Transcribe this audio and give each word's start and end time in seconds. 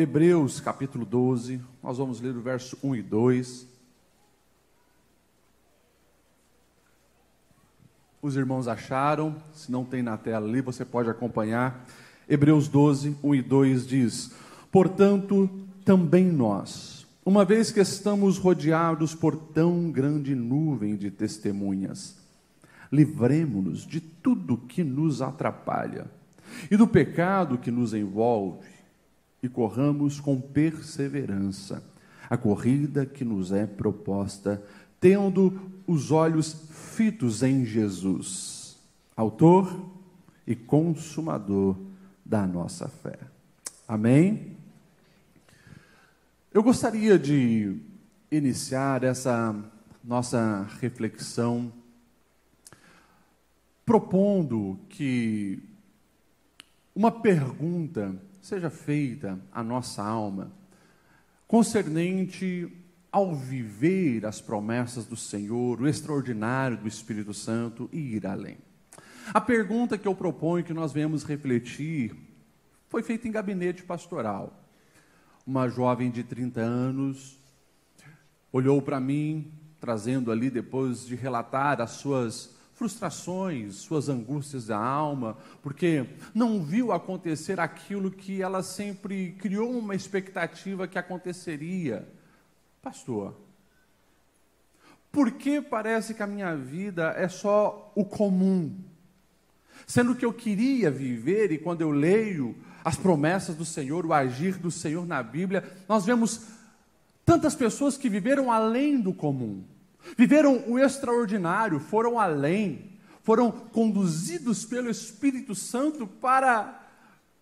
Hebreus 0.00 0.60
capítulo 0.60 1.04
12, 1.04 1.60
nós 1.82 1.98
vamos 1.98 2.22
ler 2.22 2.34
o 2.34 2.40
verso 2.40 2.78
1 2.82 2.96
e 2.96 3.02
2. 3.02 3.68
Os 8.22 8.34
irmãos 8.34 8.66
acharam, 8.66 9.36
se 9.52 9.70
não 9.70 9.84
tem 9.84 10.02
na 10.02 10.16
tela 10.16 10.48
ali, 10.48 10.62
você 10.62 10.86
pode 10.86 11.10
acompanhar. 11.10 11.86
Hebreus 12.26 12.66
12, 12.66 13.14
1 13.22 13.34
e 13.34 13.42
2 13.42 13.86
diz: 13.86 14.32
Portanto, 14.72 15.50
também 15.84 16.24
nós, 16.24 17.06
uma 17.22 17.44
vez 17.44 17.70
que 17.70 17.80
estamos 17.80 18.38
rodeados 18.38 19.14
por 19.14 19.36
tão 19.36 19.90
grande 19.90 20.34
nuvem 20.34 20.96
de 20.96 21.10
testemunhas, 21.10 22.16
livremo-nos 22.90 23.86
de 23.86 24.00
tudo 24.00 24.56
que 24.56 24.82
nos 24.82 25.20
atrapalha 25.20 26.06
e 26.70 26.76
do 26.76 26.86
pecado 26.86 27.58
que 27.58 27.70
nos 27.70 27.92
envolve 27.92 28.69
e 29.42 29.48
corramos 29.48 30.20
com 30.20 30.40
perseverança 30.40 31.82
a 32.28 32.36
corrida 32.36 33.04
que 33.04 33.24
nos 33.24 33.50
é 33.50 33.66
proposta, 33.66 34.62
tendo 35.00 35.60
os 35.84 36.12
olhos 36.12 36.68
fitos 36.70 37.42
em 37.42 37.64
Jesus, 37.64 38.78
Autor 39.16 39.90
e 40.46 40.54
Consumador 40.54 41.76
da 42.24 42.46
nossa 42.46 42.86
fé. 42.86 43.18
Amém? 43.88 44.56
Eu 46.52 46.62
gostaria 46.62 47.18
de 47.18 47.76
iniciar 48.30 49.02
essa 49.02 49.54
nossa 50.04 50.68
reflexão 50.80 51.72
propondo 53.84 54.78
que 54.88 55.60
uma 56.94 57.10
pergunta 57.10 58.14
seja 58.40 58.70
feita 58.70 59.38
à 59.52 59.62
nossa 59.62 60.02
alma 60.02 60.52
concernente 61.50 62.72
ao 63.10 63.34
viver 63.34 64.24
as 64.24 64.40
promessas 64.40 65.04
do 65.04 65.16
Senhor, 65.16 65.80
o 65.80 65.88
extraordinário 65.88 66.76
do 66.76 66.86
Espírito 66.86 67.34
Santo 67.34 67.90
e 67.92 67.98
ir 68.14 68.24
além. 68.24 68.56
A 69.34 69.40
pergunta 69.40 69.98
que 69.98 70.06
eu 70.06 70.14
proponho 70.14 70.64
que 70.64 70.72
nós 70.72 70.92
venhamos 70.92 71.24
refletir 71.24 72.14
foi 72.88 73.02
feita 73.02 73.26
em 73.26 73.32
gabinete 73.32 73.82
pastoral. 73.82 74.64
Uma 75.44 75.68
jovem 75.68 76.08
de 76.08 76.22
30 76.22 76.60
anos 76.60 77.36
olhou 78.52 78.80
para 78.80 79.00
mim, 79.00 79.52
trazendo 79.80 80.30
ali, 80.30 80.50
depois 80.50 81.04
de 81.04 81.16
relatar 81.16 81.80
as 81.80 81.90
suas 81.92 82.54
frustrações, 82.80 83.76
suas 83.76 84.08
angústias 84.08 84.68
da 84.68 84.78
alma, 84.78 85.36
porque 85.60 86.06
não 86.34 86.62
viu 86.62 86.92
acontecer 86.92 87.60
aquilo 87.60 88.10
que 88.10 88.40
ela 88.40 88.62
sempre 88.62 89.32
criou 89.32 89.70
uma 89.78 89.94
expectativa 89.94 90.88
que 90.88 90.98
aconteceria. 90.98 92.08
Pastor, 92.80 93.36
por 95.12 95.32
que 95.32 95.60
parece 95.60 96.14
que 96.14 96.22
a 96.22 96.26
minha 96.26 96.56
vida 96.56 97.12
é 97.18 97.28
só 97.28 97.92
o 97.94 98.02
comum? 98.02 98.74
Sendo 99.86 100.14
que 100.14 100.24
eu 100.24 100.32
queria 100.32 100.90
viver, 100.90 101.52
e 101.52 101.58
quando 101.58 101.82
eu 101.82 101.90
leio 101.90 102.56
as 102.82 102.96
promessas 102.96 103.54
do 103.54 103.64
Senhor, 103.66 104.06
o 104.06 104.14
agir 104.14 104.56
do 104.56 104.70
Senhor 104.70 105.06
na 105.06 105.22
Bíblia, 105.22 105.70
nós 105.86 106.06
vemos 106.06 106.46
tantas 107.26 107.54
pessoas 107.54 107.98
que 107.98 108.08
viveram 108.08 108.50
além 108.50 108.98
do 108.98 109.12
comum. 109.12 109.66
Viveram 110.16 110.64
o 110.68 110.78
extraordinário, 110.78 111.78
foram 111.78 112.18
além, 112.18 112.98
foram 113.22 113.50
conduzidos 113.50 114.64
pelo 114.64 114.90
Espírito 114.90 115.54
Santo 115.54 116.06
para 116.06 116.80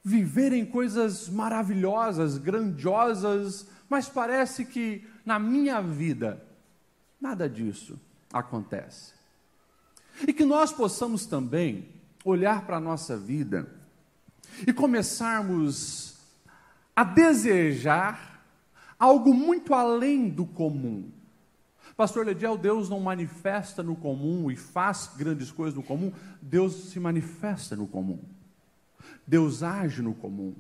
viverem 0.05 0.65
coisas 0.65 1.29
maravilhosas, 1.29 2.39
grandiosas, 2.39 3.67
mas 3.89 4.09
parece 4.09 4.65
que 4.65 5.07
na 5.25 5.39
minha 5.39 5.81
vida 5.81 6.45
nada 7.21 7.49
disso 7.49 7.99
acontece. 8.33 9.13
E 10.27 10.33
que 10.33 10.45
nós 10.45 10.73
possamos 10.73 11.27
também 11.27 11.89
olhar 12.25 12.67
para 12.67 12.77
a 12.77 12.81
nossa 12.81 13.17
vida 13.17 13.69
e 14.67 14.73
começarmos 14.73 16.17
a 16.95 17.05
desejar 17.05 18.45
algo 18.99 19.33
muito 19.33 19.73
além 19.73 20.29
do 20.29 20.45
comum. 20.45 21.11
Pastor 21.99 22.25
Lediel, 22.25 22.57
Deus 22.57 22.89
não 22.89 23.01
manifesta 23.01 23.83
no 23.83 23.97
comum 23.97 24.49
e 24.53 24.55
faz 24.55 25.11
grandes 25.17 25.51
coisas 25.51 25.75
no 25.75 25.83
comum, 25.83 26.13
Deus 26.41 26.91
se 26.91 27.01
manifesta 27.01 27.75
no 27.75 27.89
comum. 27.89 28.21
Deus 29.27 29.65
age 29.65 30.01
no 30.01 30.15
comum. 30.15 30.55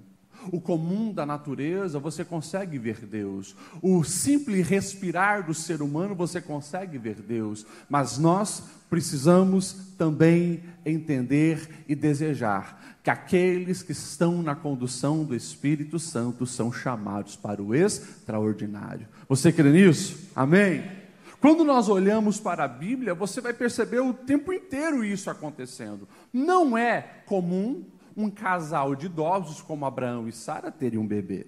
O 0.50 0.60
comum 0.60 1.12
da 1.12 1.24
natureza, 1.24 2.00
você 2.00 2.24
consegue 2.24 2.76
ver 2.76 3.06
Deus. 3.06 3.54
O 3.80 4.02
simples 4.02 4.66
respirar 4.66 5.46
do 5.46 5.54
ser 5.54 5.80
humano, 5.80 6.12
você 6.12 6.40
consegue 6.40 6.98
ver 6.98 7.22
Deus. 7.22 7.64
Mas 7.88 8.18
nós 8.18 8.64
precisamos 8.90 9.94
também 9.96 10.64
entender 10.84 11.84
e 11.88 11.94
desejar 11.94 12.98
que 13.00 13.10
aqueles 13.10 13.80
que 13.80 13.92
estão 13.92 14.42
na 14.42 14.56
condução 14.56 15.24
do 15.24 15.36
Espírito 15.36 16.00
Santo 16.00 16.44
são 16.46 16.72
chamados 16.72 17.36
para 17.36 17.62
o 17.62 17.76
extraordinário. 17.76 19.06
Você 19.28 19.52
crê 19.52 19.70
nisso? 19.70 20.30
Amém? 20.34 20.97
Quando 21.40 21.64
nós 21.64 21.88
olhamos 21.88 22.40
para 22.40 22.64
a 22.64 22.68
Bíblia, 22.68 23.14
você 23.14 23.40
vai 23.40 23.52
perceber 23.52 24.00
o 24.00 24.12
tempo 24.12 24.52
inteiro 24.52 25.04
isso 25.04 25.30
acontecendo. 25.30 26.08
Não 26.32 26.76
é 26.76 27.00
comum 27.26 27.84
um 28.16 28.28
casal 28.28 28.96
de 28.96 29.06
idosos 29.06 29.60
como 29.60 29.86
Abraão 29.86 30.26
e 30.26 30.32
Sara 30.32 30.72
terem 30.72 30.98
um 30.98 31.06
bebê. 31.06 31.46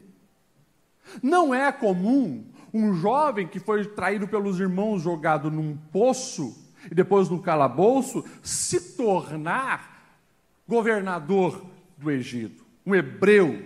Não 1.20 1.52
é 1.52 1.72
comum 1.72 2.44
um 2.72 2.94
jovem 2.94 3.48
que 3.48 3.58
foi 3.58 3.84
traído 3.84 4.28
pelos 4.28 4.60
irmãos, 4.60 5.02
jogado 5.02 5.50
num 5.50 5.76
poço 5.90 6.56
e 6.88 6.94
depois 6.94 7.28
no 7.28 7.42
calabouço, 7.42 8.24
se 8.42 8.96
tornar 8.96 10.20
governador 10.68 11.66
do 11.98 12.10
Egito. 12.10 12.64
Um 12.86 12.94
hebreu 12.94 13.64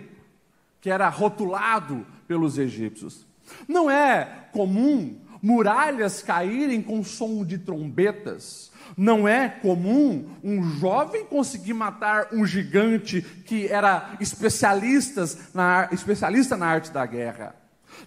que 0.81 0.89
era 0.89 1.07
rotulado 1.07 2.05
pelos 2.27 2.57
egípcios. 2.57 3.25
Não 3.67 3.89
é 3.89 4.47
comum 4.51 5.19
muralhas 5.45 6.23
caírem 6.23 6.81
com 6.81 7.03
som 7.03 7.45
de 7.45 7.59
trombetas. 7.59 8.71
Não 8.97 9.27
é 9.27 9.47
comum 9.47 10.27
um 10.43 10.63
jovem 10.79 11.23
conseguir 11.23 11.75
matar 11.75 12.29
um 12.33 12.43
gigante 12.47 13.21
que 13.21 13.67
era 13.67 14.15
especialistas 14.19 15.53
na, 15.53 15.87
especialista 15.91 16.57
na 16.57 16.65
arte 16.65 16.91
da 16.91 17.05
guerra. 17.05 17.55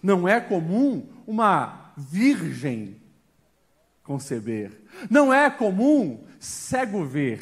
Não 0.02 0.26
é 0.26 0.40
comum 0.40 1.06
uma 1.28 1.92
virgem 1.96 3.00
conceber. 4.02 4.72
Não 5.08 5.32
é 5.32 5.48
comum 5.48 6.24
cego 6.40 7.04
ver, 7.04 7.40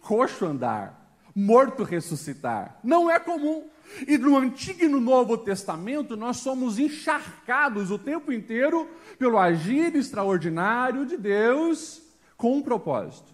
coxo 0.00 0.46
andar, 0.46 1.16
morto 1.34 1.82
ressuscitar. 1.82 2.78
Não 2.84 3.10
é 3.10 3.18
comum. 3.18 3.64
E 4.06 4.18
no 4.18 4.36
Antigo 4.36 4.84
e 4.84 4.88
no 4.88 5.00
Novo 5.00 5.36
Testamento, 5.36 6.16
nós 6.16 6.38
somos 6.38 6.78
encharcados 6.78 7.90
o 7.90 7.98
tempo 7.98 8.32
inteiro 8.32 8.88
pelo 9.18 9.38
agir 9.38 9.94
extraordinário 9.94 11.06
de 11.06 11.16
Deus 11.16 12.02
com 12.36 12.56
um 12.56 12.62
propósito. 12.62 13.32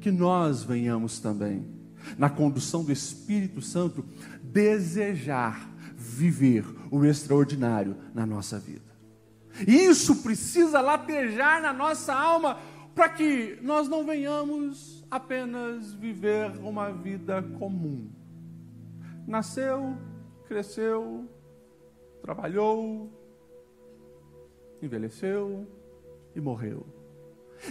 Que 0.00 0.10
nós 0.10 0.62
venhamos 0.62 1.20
também, 1.20 1.66
na 2.16 2.30
condução 2.30 2.84
do 2.84 2.92
Espírito 2.92 3.60
Santo, 3.60 4.04
desejar 4.42 5.70
viver 5.94 6.64
o 6.90 7.04
extraordinário 7.04 7.96
na 8.14 8.24
nossa 8.26 8.58
vida. 8.58 8.84
Isso 9.66 10.22
precisa 10.22 10.80
latejar 10.80 11.62
na 11.62 11.72
nossa 11.72 12.14
alma 12.14 12.58
para 12.94 13.08
que 13.08 13.58
nós 13.62 13.88
não 13.88 14.04
venhamos 14.04 15.04
apenas 15.10 15.92
viver 15.92 16.50
uma 16.62 16.90
vida 16.90 17.42
comum 17.58 18.10
nasceu, 19.26 19.96
cresceu, 20.46 21.28
trabalhou, 22.22 23.10
envelheceu 24.80 25.66
e 26.34 26.40
morreu. 26.40 26.86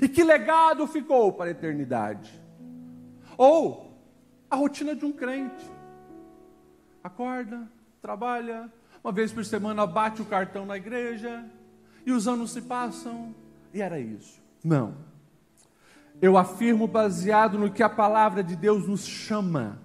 E 0.02 0.10
que 0.10 0.24
legado 0.24 0.86
ficou 0.88 1.32
para 1.34 1.46
a 1.46 1.52
eternidade? 1.52 2.42
Ou 3.38 3.96
a 4.50 4.56
rotina 4.56 4.96
de 4.96 5.06
um 5.06 5.12
crente. 5.12 5.70
Acorda, 7.04 7.70
trabalha, 8.02 8.72
uma 9.04 9.12
vez 9.12 9.32
por 9.32 9.46
semana 9.46 9.86
bate 9.86 10.22
o 10.22 10.26
cartão 10.26 10.66
na 10.66 10.78
igreja, 10.78 11.46
e 12.06 12.12
os 12.12 12.28
anos 12.28 12.52
se 12.52 12.62
passam, 12.62 13.34
e 13.74 13.82
era 13.82 14.00
isso. 14.00 14.42
Não. 14.64 14.96
Eu 16.22 16.38
afirmo 16.38 16.88
baseado 16.88 17.60
no 17.60 17.72
que 17.72 17.84
a 17.84 17.90
palavra 17.90 18.44
de 18.44 18.56
Deus 18.56 18.88
nos 18.88 19.06
chama 19.06 19.85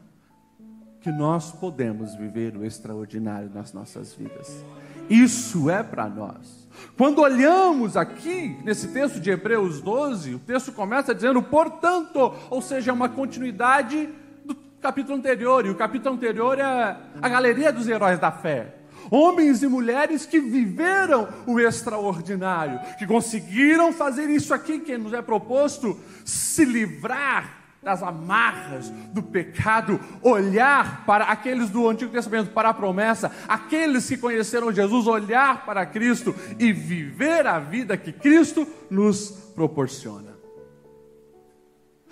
que 1.01 1.11
nós 1.11 1.51
podemos 1.51 2.15
viver 2.15 2.57
o 2.57 2.65
extraordinário 2.65 3.51
nas 3.53 3.73
nossas 3.73 4.13
vidas. 4.15 4.65
Isso 5.09 5.71
é 5.71 5.83
para 5.83 6.09
nós. 6.09 6.69
Quando 6.97 7.21
olhamos 7.21 7.97
aqui 7.97 8.57
nesse 8.65 8.89
texto 8.89 9.19
de 9.19 9.31
Hebreus 9.31 9.81
12, 9.81 10.35
o 10.35 10.39
texto 10.39 10.73
começa 10.73 11.15
dizendo, 11.15 11.43
portanto, 11.43 12.33
ou 12.49 12.63
seja, 12.63 12.91
é 12.91 12.95
uma 12.95 13.09
continuidade 13.09 14.09
do 14.45 14.55
capítulo 14.81 15.19
anterior, 15.19 15.67
e 15.67 15.71
o 15.71 15.75
capítulo 15.75 16.15
anterior 16.15 16.59
é 16.59 16.97
a 17.21 17.29
galeria 17.29 17.73
dos 17.73 17.89
heróis 17.89 18.19
da 18.19 18.31
fé. 18.31 18.77
Homens 19.11 19.63
e 19.63 19.67
mulheres 19.67 20.25
que 20.25 20.39
viveram 20.39 21.29
o 21.47 21.59
extraordinário, 21.59 22.79
que 22.97 23.07
conseguiram 23.07 23.93
fazer 23.93 24.31
isso 24.31 24.55
aqui 24.55 24.79
que 24.79 24.97
nos 24.97 25.13
é 25.13 25.21
proposto, 25.21 25.99
se 26.25 26.65
livrar 26.65 27.60
das 27.83 28.03
amarras 28.03 28.91
do 29.13 29.23
pecado, 29.23 29.99
olhar 30.23 31.05
para 31.07 31.25
aqueles 31.25 31.71
do 31.71 31.89
Antigo 31.89 32.13
Testamento, 32.13 32.51
para 32.51 32.69
a 32.69 32.75
promessa, 32.75 33.33
aqueles 33.49 34.07
que 34.07 34.19
conheceram 34.19 34.73
Jesus, 34.73 35.07
olhar 35.07 35.65
para 35.65 35.87
Cristo 35.87 36.35
e 36.59 36.73
viver 36.73 37.47
a 37.47 37.59
vida 37.59 37.97
que 37.97 38.13
Cristo 38.13 38.67
nos 38.91 39.31
proporciona. 39.55 40.31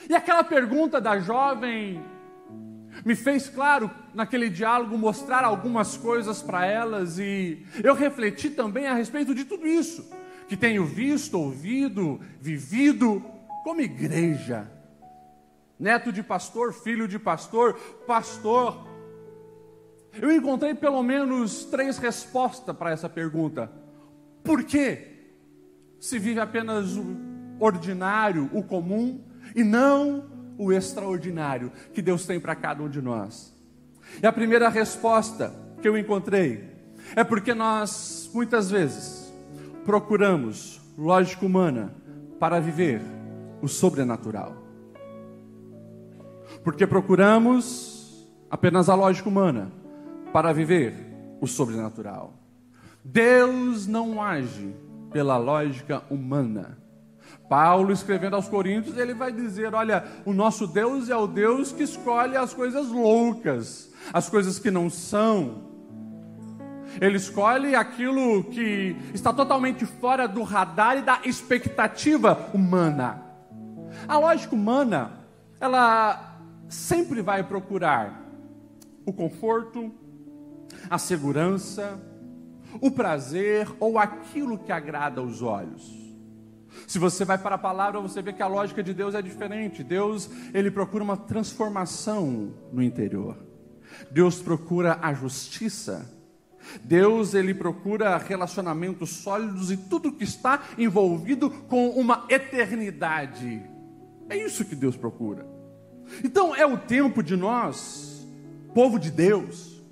E 0.09 0.15
aquela 0.15 0.43
pergunta 0.43 1.01
da 1.01 1.19
jovem 1.19 2.03
me 3.05 3.15
fez, 3.15 3.49
claro, 3.49 3.91
naquele 4.15 4.49
diálogo, 4.49 4.97
mostrar 4.97 5.45
algumas 5.45 5.97
coisas 5.97 6.43
para 6.43 6.65
elas 6.65 7.19
e 7.19 7.65
eu 7.85 7.95
refleti 7.95 8.51
também 8.51 8.87
a 8.87 8.95
respeito 8.95 9.35
de 9.35 9.45
tudo 9.45 9.67
isso 9.67 10.09
que 10.49 10.57
tenho 10.57 10.87
visto, 10.87 11.39
ouvido, 11.39 12.19
vivido 12.41 13.23
como 13.63 13.83
igreja. 13.83 14.78
Neto 15.79 16.13
de 16.13 16.23
pastor, 16.23 16.73
filho 16.73 17.07
de 17.07 17.19
pastor, 17.19 17.75
pastor. 18.07 18.87
Eu 20.21 20.33
encontrei 20.33 20.75
pelo 20.75 21.03
menos 21.03 21.65
três 21.67 21.99
respostas 21.99 22.77
para 22.77 22.91
essa 22.91 23.09
pergunta. 23.09 23.71
Por 24.43 24.65
que 24.65 25.17
se 26.01 26.19
vive 26.19 26.41
apenas 26.41 26.97
o 26.97 27.17
ordinário, 27.61 28.51
o 28.53 28.63
comum, 28.63 29.25
e 29.55 29.63
não 29.63 30.29
o 30.59 30.73
extraordinário 30.73 31.71
que 31.93 32.03
Deus 32.03 32.27
tem 32.27 32.41
para 32.41 32.57
cada 32.57 32.83
um 32.83 32.89
de 32.89 33.01
nós? 33.01 33.55
E 34.21 34.27
a 34.27 34.33
primeira 34.33 34.69
resposta 34.69 35.55
que 35.81 35.89
eu 35.89 35.97
encontrei 35.97 36.77
é 37.15 37.23
porque 37.23 37.55
nós, 37.55 38.29
muitas 38.35 38.71
vezes, 38.71 39.33
procuramos 39.85 40.81
lógica 40.97 41.47
humana 41.47 41.95
para 42.41 42.61
viver 42.61 43.01
o 43.63 43.69
sobrenatural. 43.69 44.68
Porque 46.63 46.87
procuramos 46.87 48.29
apenas 48.51 48.89
a 48.89 48.95
lógica 48.95 49.29
humana 49.29 49.71
para 50.33 50.53
viver 50.53 50.95
o 51.41 51.47
sobrenatural. 51.47 52.35
Deus 53.05 53.87
não 53.87 54.21
age 54.21 54.75
pela 55.11 55.37
lógica 55.37 56.03
humana. 56.11 56.79
Paulo, 57.49 57.93
escrevendo 57.93 58.37
aos 58.37 58.49
Coríntios, 58.49 58.99
ele 58.99 59.15
vai 59.15 59.33
dizer: 59.33 59.75
Olha, 59.75 60.05
o 60.25 60.33
nosso 60.33 60.67
Deus 60.67 61.09
é 61.09 61.17
o 61.17 61.27
Deus 61.27 61.73
que 61.73 61.83
escolhe 61.83 62.37
as 62.37 62.53
coisas 62.53 62.89
loucas, 62.89 63.91
as 64.13 64.29
coisas 64.29 64.59
que 64.59 64.71
não 64.71 64.91
são. 64.91 65.67
Ele 67.01 67.17
escolhe 67.17 67.75
aquilo 67.75 68.45
que 68.45 68.97
está 69.15 69.33
totalmente 69.33 69.87
fora 69.87 70.27
do 70.27 70.43
radar 70.43 70.99
e 70.99 71.03
da 71.03 71.21
expectativa 71.25 72.51
humana. 72.53 73.23
A 74.07 74.19
lógica 74.19 74.55
humana, 74.55 75.13
ela 75.61 76.28
sempre 76.69 77.23
vai 77.23 77.43
procurar 77.43 78.29
o 79.05 79.13
conforto, 79.13 79.93
a 80.89 80.99
segurança, 80.99 82.01
o 82.81 82.91
prazer 82.91 83.69
ou 83.81 83.99
aquilo 83.99 84.59
que 84.59 84.71
agrada 84.71 85.21
aos 85.21 85.43
olhos. 85.43 85.97
Se 86.87 86.99
você 86.99 87.25
vai 87.25 87.39
para 87.39 87.55
a 87.55 87.59
palavra, 87.59 88.01
você 88.01 88.21
vê 88.23 88.33
que 88.33 88.43
a 88.43 88.47
lógica 88.47 88.83
de 88.83 88.93
Deus 88.93 89.15
é 89.15 89.23
diferente. 89.23 89.83
Deus, 89.83 90.31
ele 90.53 90.71
procura 90.71 91.03
uma 91.03 91.17
transformação 91.17 92.55
no 92.73 92.83
interior. 92.83 93.37
Deus 94.11 94.41
procura 94.41 94.99
a 95.01 95.13
justiça. 95.15 96.15
Deus, 96.85 97.35
ele 97.35 97.55
procura 97.55 98.19
relacionamentos 98.19 99.11
sólidos 99.11 99.71
e 99.71 99.77
tudo 99.77 100.13
que 100.13 100.25
está 100.25 100.63
envolvido 100.77 101.51
com 101.51 101.89
uma 101.91 102.27
eternidade. 102.29 103.63
É 104.29 104.37
isso 104.37 104.65
que 104.65 104.77
Deus 104.77 104.97
procura. 104.97 105.58
Então 106.25 106.55
é 106.55 106.67
o 106.67 106.77
tempo 106.77 107.23
de 107.23 107.37
nós, 107.37 108.27
povo 108.75 108.99
de 108.99 109.11
Deus, 109.11 109.83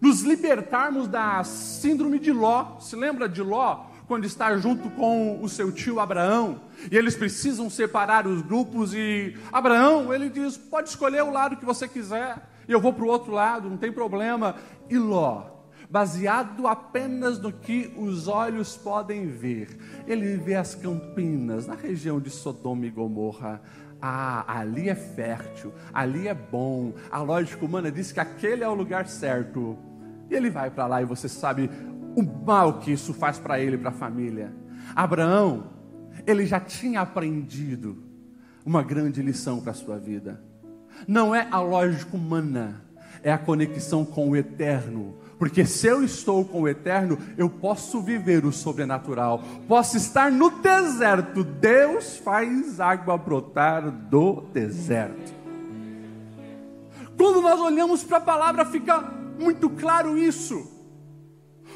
nos 0.00 0.22
libertarmos 0.22 1.08
da 1.08 1.42
síndrome 1.44 2.18
de 2.18 2.32
Ló. 2.32 2.78
Se 2.80 2.96
lembra 2.96 3.28
de 3.28 3.42
Ló? 3.42 3.86
quando 4.06 4.24
está 4.24 4.56
junto 4.56 4.88
com 4.90 5.42
o 5.42 5.48
seu 5.48 5.72
tio 5.72 5.98
Abraão, 5.98 6.60
e 6.90 6.96
eles 6.96 7.16
precisam 7.16 7.68
separar 7.68 8.26
os 8.26 8.40
grupos, 8.40 8.94
e 8.94 9.36
Abraão, 9.52 10.12
ele 10.14 10.28
diz: 10.28 10.56
pode 10.56 10.88
escolher 10.88 11.22
o 11.22 11.30
lado 11.30 11.56
que 11.56 11.64
você 11.64 11.88
quiser, 11.88 12.48
e 12.68 12.72
eu 12.72 12.80
vou 12.80 12.92
para 12.92 13.04
o 13.04 13.08
outro 13.08 13.32
lado, 13.32 13.68
não 13.68 13.76
tem 13.76 13.92
problema. 13.92 14.56
E 14.88 14.96
Ló, 14.96 15.44
baseado 15.90 16.66
apenas 16.66 17.38
no 17.40 17.52
que 17.52 17.92
os 17.96 18.28
olhos 18.28 18.76
podem 18.76 19.26
ver, 19.26 19.76
ele 20.06 20.36
vê 20.36 20.54
as 20.54 20.74
campinas 20.74 21.66
na 21.66 21.74
região 21.74 22.20
de 22.20 22.30
Sodoma 22.30 22.86
e 22.86 22.90
Gomorra. 22.90 23.60
Ah, 24.00 24.60
ali 24.60 24.88
é 24.88 24.94
fértil, 24.94 25.72
ali 25.92 26.28
é 26.28 26.34
bom. 26.34 26.94
A 27.10 27.20
lógica 27.20 27.64
humana 27.64 27.90
diz 27.90 28.12
que 28.12 28.20
aquele 28.20 28.62
é 28.62 28.68
o 28.68 28.74
lugar 28.74 29.06
certo. 29.06 29.76
E 30.30 30.34
ele 30.34 30.50
vai 30.50 30.70
para 30.70 30.86
lá 30.86 31.02
e 31.02 31.04
você 31.04 31.28
sabe 31.28 31.70
o 32.14 32.22
mal 32.22 32.78
que 32.78 32.92
isso 32.92 33.14
faz 33.14 33.38
para 33.38 33.60
ele 33.60 33.76
e 33.76 33.78
para 33.78 33.90
a 33.90 33.92
família. 33.92 34.52
Abraão, 34.94 35.70
ele 36.26 36.46
já 36.46 36.60
tinha 36.60 37.00
aprendido 37.00 38.02
uma 38.64 38.82
grande 38.82 39.22
lição 39.22 39.60
para 39.60 39.70
a 39.70 39.74
sua 39.74 39.98
vida. 39.98 40.42
Não 41.06 41.34
é 41.34 41.46
a 41.50 41.60
lógica 41.60 42.16
humana, 42.16 42.85
é 43.26 43.32
a 43.32 43.38
conexão 43.38 44.04
com 44.04 44.30
o 44.30 44.36
eterno. 44.36 45.16
Porque 45.36 45.66
se 45.66 45.88
eu 45.88 46.04
estou 46.04 46.44
com 46.44 46.62
o 46.62 46.68
eterno, 46.68 47.18
eu 47.36 47.50
posso 47.50 48.00
viver 48.00 48.44
o 48.44 48.52
sobrenatural. 48.52 49.42
Posso 49.66 49.96
estar 49.96 50.30
no 50.30 50.48
deserto. 50.48 51.42
Deus 51.42 52.16
faz 52.18 52.78
água 52.78 53.18
brotar 53.18 53.90
do 53.90 54.42
deserto. 54.52 55.34
Quando 57.18 57.42
nós 57.42 57.58
olhamos 57.60 58.04
para 58.04 58.18
a 58.18 58.20
palavra, 58.20 58.64
fica 58.64 59.00
muito 59.36 59.70
claro 59.70 60.16
isso. 60.16 60.75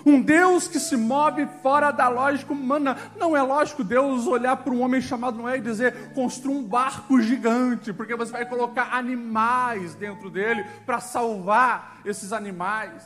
Um 0.05 0.21
Deus 0.21 0.67
que 0.67 0.79
se 0.79 0.97
move 0.97 1.47
fora 1.63 1.91
da 1.91 2.09
lógica 2.09 2.53
humana. 2.53 2.97
Não 3.17 3.37
é 3.37 3.43
lógico 3.43 3.85
Deus 3.85 4.27
olhar 4.27 4.57
para 4.57 4.73
um 4.73 4.83
homem 4.83 5.01
chamado 5.01 5.39
Noé 5.39 5.59
e 5.59 5.61
dizer: 5.61 6.13
construa 6.15 6.55
um 6.55 6.63
barco 6.63 7.21
gigante, 7.21 7.93
porque 7.93 8.17
você 8.17 8.33
vai 8.33 8.47
colocar 8.47 8.95
animais 8.95 9.95
dentro 9.95 10.31
dele 10.31 10.65
para 10.87 11.01
salvar 11.01 12.01
esses 12.05 12.33
animais. 12.33 13.03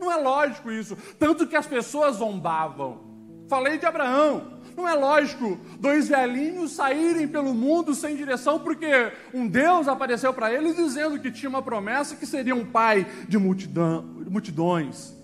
Não 0.00 0.12
é 0.12 0.16
lógico 0.16 0.70
isso. 0.70 0.96
Tanto 1.18 1.46
que 1.46 1.56
as 1.56 1.66
pessoas 1.66 2.16
zombavam. 2.16 3.08
Falei 3.48 3.78
de 3.78 3.86
Abraão. 3.86 4.58
Não 4.76 4.86
é 4.86 4.94
lógico 4.94 5.58
dois 5.80 6.08
velhinhos 6.08 6.70
saírem 6.72 7.26
pelo 7.26 7.52
mundo 7.52 7.94
sem 7.96 8.14
direção, 8.14 8.60
porque 8.60 9.12
um 9.34 9.48
Deus 9.48 9.88
apareceu 9.88 10.32
para 10.32 10.52
eles 10.52 10.76
dizendo 10.76 11.18
que 11.18 11.32
tinha 11.32 11.50
uma 11.50 11.62
promessa 11.62 12.14
que 12.14 12.24
seria 12.24 12.54
um 12.54 12.64
pai 12.64 13.04
de 13.26 13.36
multidão, 13.38 14.02
multidões. 14.30 15.17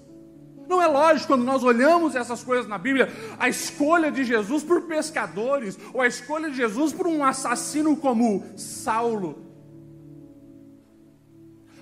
Não 0.75 0.83
é 0.83 0.89
lógico 0.89 1.29
quando 1.29 1.45
nós 1.45 1.63
olhamos 1.63 2.17
essas 2.17 2.43
coisas 2.43 2.67
na 2.67 2.77
Bíblia, 2.77 3.09
a 3.39 3.49
escolha 3.49 4.11
de 4.11 4.25
Jesus 4.25 4.65
por 4.65 4.83
pescadores, 4.83 5.79
ou 5.93 6.01
a 6.01 6.07
escolha 6.09 6.51
de 6.51 6.57
Jesus 6.57 6.93
por 6.93 7.07
um 7.07 7.23
assassino 7.23 7.95
como 7.95 8.43
Saulo. 8.57 9.39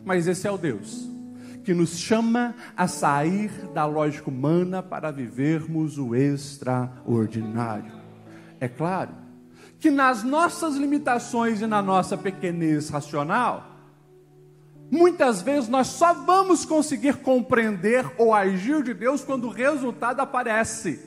Mas 0.05 0.27
esse 0.27 0.47
é 0.47 0.51
o 0.51 0.59
Deus 0.59 1.11
que 1.65 1.73
nos 1.73 1.97
chama 1.97 2.55
a 2.77 2.87
sair 2.87 3.49
da 3.73 3.87
lógica 3.87 4.29
humana 4.29 4.83
para 4.83 5.11
vivermos 5.11 5.97
o 5.97 6.15
extraordinário. 6.15 7.93
É 8.61 8.69
claro 8.69 9.13
que 9.79 9.91
nas 9.91 10.23
nossas 10.23 10.75
limitações 10.77 11.63
e 11.63 11.67
na 11.67 11.81
nossa 11.81 12.19
pequenez 12.19 12.91
racional, 12.91 13.72
Muitas 14.93 15.41
vezes 15.41 15.71
nós 15.71 15.87
só 15.87 16.13
vamos 16.13 16.67
conseguir 16.67 17.17
compreender 17.17 18.05
ou 18.19 18.35
agir 18.35 18.83
de 18.83 18.93
Deus 18.93 19.25
quando 19.25 19.47
o 19.47 19.51
resultado 19.51 20.21
aparece. 20.21 21.01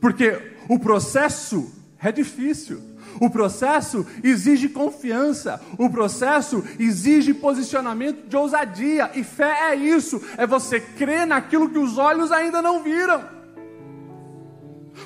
Porque 0.00 0.40
o 0.68 0.78
processo 0.78 1.72
é 1.98 2.12
difícil. 2.12 2.80
O 3.20 3.28
processo 3.28 4.06
exige 4.22 4.68
confiança, 4.68 5.60
o 5.76 5.90
processo 5.90 6.62
exige 6.78 7.34
posicionamento 7.34 8.28
de 8.28 8.36
ousadia, 8.36 9.10
e 9.14 9.24
fé 9.24 9.72
é 9.72 9.74
isso, 9.74 10.22
é 10.36 10.46
você 10.46 10.80
crer 10.80 11.26
naquilo 11.26 11.70
que 11.70 11.78
os 11.78 11.98
olhos 11.98 12.30
ainda 12.30 12.62
não 12.62 12.82
viram. 12.82 13.24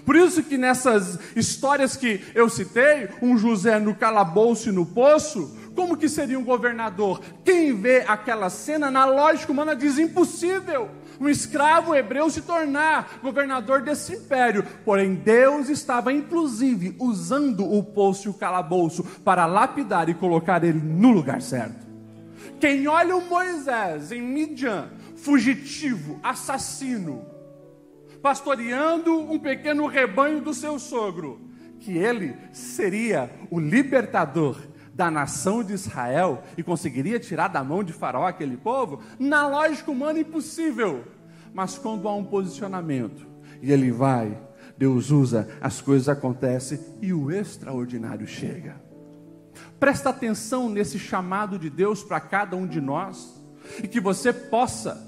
Por 0.04 0.16
isso 0.16 0.42
que 0.42 0.58
nessas 0.58 1.18
histórias 1.34 1.96
que 1.96 2.22
eu 2.34 2.48
citei, 2.48 3.08
um 3.22 3.36
José 3.36 3.78
no 3.78 3.94
calabouço 3.94 4.68
e 4.68 4.72
no 4.72 4.84
poço, 4.86 5.56
como 5.78 5.96
que 5.96 6.08
seria 6.08 6.36
um 6.36 6.42
governador? 6.42 7.20
Quem 7.44 7.72
vê 7.72 8.04
aquela 8.08 8.50
cena 8.50 8.90
na 8.90 9.04
lógica 9.04 9.52
humana 9.52 9.76
diz 9.76 9.96
impossível. 9.96 10.90
Um 11.20 11.28
escravo 11.28 11.94
hebreu 11.94 12.28
se 12.28 12.42
tornar 12.42 13.20
governador 13.22 13.82
desse 13.82 14.16
império. 14.16 14.64
Porém, 14.84 15.14
Deus 15.14 15.68
estava 15.68 16.12
inclusive 16.12 16.96
usando 16.98 17.64
o 17.64 17.80
poço 17.80 18.26
e 18.26 18.30
o 18.30 18.34
calabouço 18.34 19.04
para 19.24 19.46
lapidar 19.46 20.08
e 20.08 20.14
colocar 20.14 20.64
ele 20.64 20.80
no 20.80 21.12
lugar 21.12 21.40
certo. 21.40 21.86
Quem 22.58 22.88
olha 22.88 23.16
o 23.16 23.28
Moisés 23.28 24.10
em 24.10 24.20
Midian, 24.20 24.88
fugitivo, 25.14 26.18
assassino, 26.24 27.24
pastoreando 28.20 29.16
um 29.16 29.38
pequeno 29.38 29.86
rebanho 29.86 30.40
do 30.40 30.52
seu 30.52 30.76
sogro, 30.80 31.40
que 31.78 31.96
ele 31.96 32.34
seria 32.52 33.30
o 33.48 33.60
libertador 33.60 34.56
da 34.98 35.12
nação 35.12 35.62
de 35.62 35.72
Israel 35.72 36.42
e 36.56 36.62
conseguiria 36.64 37.20
tirar 37.20 37.46
da 37.46 37.62
mão 37.62 37.84
de 37.84 37.92
Faraó 37.92 38.26
aquele 38.26 38.56
povo, 38.56 39.00
na 39.16 39.46
lógica 39.46 39.92
humana 39.92 40.18
impossível. 40.18 41.04
Mas 41.54 41.78
quando 41.78 42.08
há 42.08 42.14
um 42.16 42.24
posicionamento 42.24 43.24
e 43.62 43.70
ele 43.70 43.92
vai, 43.92 44.36
Deus 44.76 45.12
usa, 45.12 45.48
as 45.60 45.80
coisas 45.80 46.08
acontecem 46.08 46.80
e 47.00 47.12
o 47.12 47.30
extraordinário 47.30 48.26
chega. 48.26 48.82
Presta 49.78 50.10
atenção 50.10 50.68
nesse 50.68 50.98
chamado 50.98 51.60
de 51.60 51.70
Deus 51.70 52.02
para 52.02 52.18
cada 52.18 52.56
um 52.56 52.66
de 52.66 52.80
nós 52.80 53.40
e 53.80 53.86
que 53.86 54.00
você 54.00 54.32
possa 54.32 55.00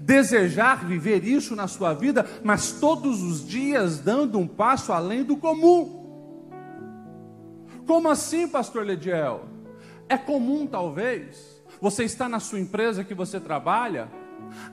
desejar 0.00 0.86
viver 0.86 1.22
isso 1.22 1.54
na 1.54 1.68
sua 1.68 1.92
vida, 1.92 2.24
mas 2.42 2.72
todos 2.72 3.22
os 3.22 3.46
dias 3.46 3.98
dando 3.98 4.38
um 4.38 4.46
passo 4.46 4.90
além 4.90 5.22
do 5.22 5.36
comum. 5.36 5.97
Como 7.88 8.10
assim, 8.10 8.46
pastor 8.46 8.84
Lediel? 8.84 9.46
É 10.10 10.18
comum, 10.18 10.66
talvez, 10.66 11.58
você 11.80 12.04
está 12.04 12.28
na 12.28 12.38
sua 12.38 12.60
empresa 12.60 13.02
que 13.02 13.14
você 13.14 13.40
trabalha, 13.40 14.10